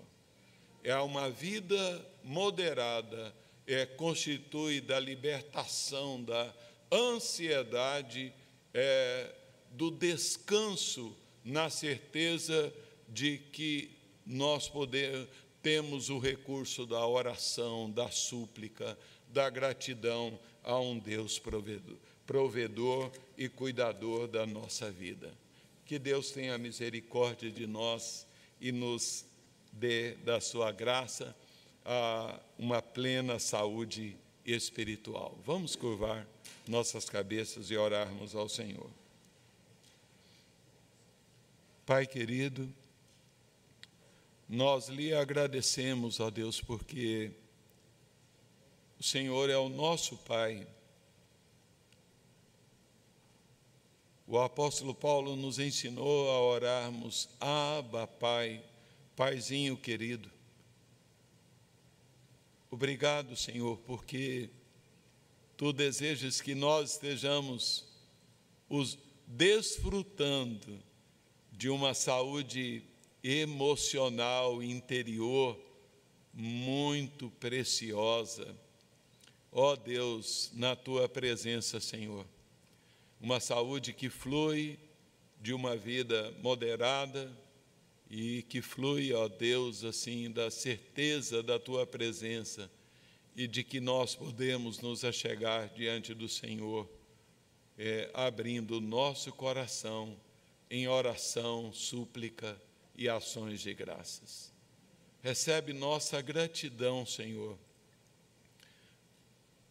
É 0.84 0.96
uma 0.98 1.30
vida 1.30 2.04
moderada, 2.24 3.32
é, 3.68 3.86
constitui 3.86 4.82
da 4.82 5.00
libertação, 5.00 6.24
da 6.24 6.52
ansiedade, 6.92 8.34
é, 8.74 9.32
do 9.70 9.92
descanso 9.92 11.16
na 11.44 11.70
certeza 11.70 12.74
de 13.08 13.38
que 13.38 13.95
nós 14.26 14.72
temos 15.62 16.10
o 16.10 16.20
recurso 16.20 16.86
da 16.86 17.06
oração, 17.06 17.90
da 17.90 18.10
súplica, 18.10 18.98
da 19.30 19.50
gratidão 19.50 20.40
a 20.64 20.80
um 20.80 20.98
Deus 20.98 21.38
provedor 21.38 21.98
provedor 22.26 23.12
e 23.38 23.48
cuidador 23.48 24.28
da 24.28 24.46
nossa 24.46 24.92
vida. 24.92 25.32
Que 25.86 26.00
Deus 26.00 26.32
tenha 26.32 26.58
misericórdia 26.58 27.52
de 27.52 27.68
nós 27.68 28.26
e 28.60 28.72
nos 28.72 29.26
dê 29.72 30.16
da 30.16 30.42
sua 30.42 30.72
graça 30.72 31.36
uma 32.58 32.82
plena 32.82 33.38
saúde 33.38 34.18
espiritual. 34.44 35.38
Vamos 35.46 35.76
curvar 35.76 36.28
nossas 36.68 37.08
cabeças 37.08 37.70
e 37.70 37.78
orarmos 37.78 38.36
ao 38.36 38.50
Senhor. 38.50 38.90
Pai 41.86 42.08
querido, 42.08 42.68
nós 44.48 44.88
lhe 44.88 45.14
agradecemos, 45.14 46.20
ó 46.20 46.30
Deus, 46.30 46.62
porque 46.62 47.32
o 49.00 49.04
Senhor 49.04 49.50
é 49.50 49.58
o 49.58 49.70
nosso 49.70 50.18
Pai 50.18 50.68
O 54.28 54.40
apóstolo 54.40 54.96
Paulo 54.96 55.36
nos 55.36 55.60
ensinou 55.60 56.32
a 56.32 56.40
orarmos, 56.40 57.30
Abba, 57.40 58.08
Pai, 58.08 58.64
Paizinho 59.16 59.78
querido. 59.78 60.32
Obrigado, 62.72 63.36
Senhor, 63.36 63.78
porque 63.86 64.50
tu 65.56 65.72
desejas 65.72 66.42
que 66.42 66.56
nós 66.56 66.94
estejamos 66.94 67.86
os 68.68 68.98
desfrutando 69.28 70.82
de 71.52 71.70
uma 71.70 71.94
saúde 71.94 72.84
emocional 73.28 74.62
interior 74.62 75.60
muito 76.34 77.30
preciosa 77.32 78.56
ó 79.58 79.74
Deus, 79.74 80.52
na 80.54 80.76
tua 80.76 81.08
presença, 81.08 81.80
Senhor. 81.80 82.28
Uma 83.22 83.40
saúde 83.40 83.94
que 83.94 84.10
flui 84.10 84.78
de 85.40 85.54
uma 85.54 85.78
vida 85.78 86.30
moderada 86.42 87.32
e 88.12 88.42
que 88.44 88.62
flui, 88.62 89.14
ó 89.14 89.30
Deus, 89.30 89.86
assim, 89.86 90.30
da 90.30 90.52
certeza 90.52 91.42
da 91.42 91.58
tua 91.58 91.88
presença 91.88 92.70
e 93.34 93.48
de 93.48 93.64
que 93.64 93.80
nós 93.80 94.14
podemos 94.14 94.82
nos 94.82 95.06
achegar 95.06 95.70
diante 95.70 96.14
do 96.14 96.28
Senhor, 96.28 96.90
é, 97.78 98.12
abrindo 98.14 98.78
o 98.78 98.82
nosso 98.82 99.32
coração 99.32 100.18
em 100.70 100.86
oração, 100.86 101.72
súplica 101.72 102.62
e 102.98 103.10
ações 103.10 103.62
de 103.62 103.74
graças. 103.74 104.54
Recebe 105.22 105.74
nossa 105.74 106.22
gratidão, 106.22 107.06
Senhor, 107.06 107.58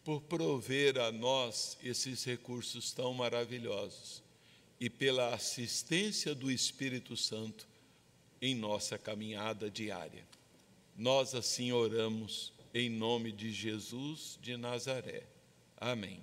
por 0.03 0.21
prover 0.21 0.99
a 0.99 1.11
nós 1.11 1.77
esses 1.83 2.23
recursos 2.23 2.91
tão 2.91 3.13
maravilhosos 3.13 4.21
e 4.79 4.89
pela 4.89 5.33
assistência 5.33 6.35
do 6.35 6.51
Espírito 6.51 7.15
Santo 7.15 7.67
em 8.41 8.53
nossa 8.53 8.97
caminhada 8.97 9.69
diária. 9.69 10.23
Nós 10.95 11.33
assim 11.33 11.71
oramos 11.71 12.53
em 12.73 12.89
nome 12.89 13.31
de 13.31 13.51
Jesus 13.51 14.37
de 14.41 14.57
Nazaré. 14.57 15.23
Amém. 15.77 16.21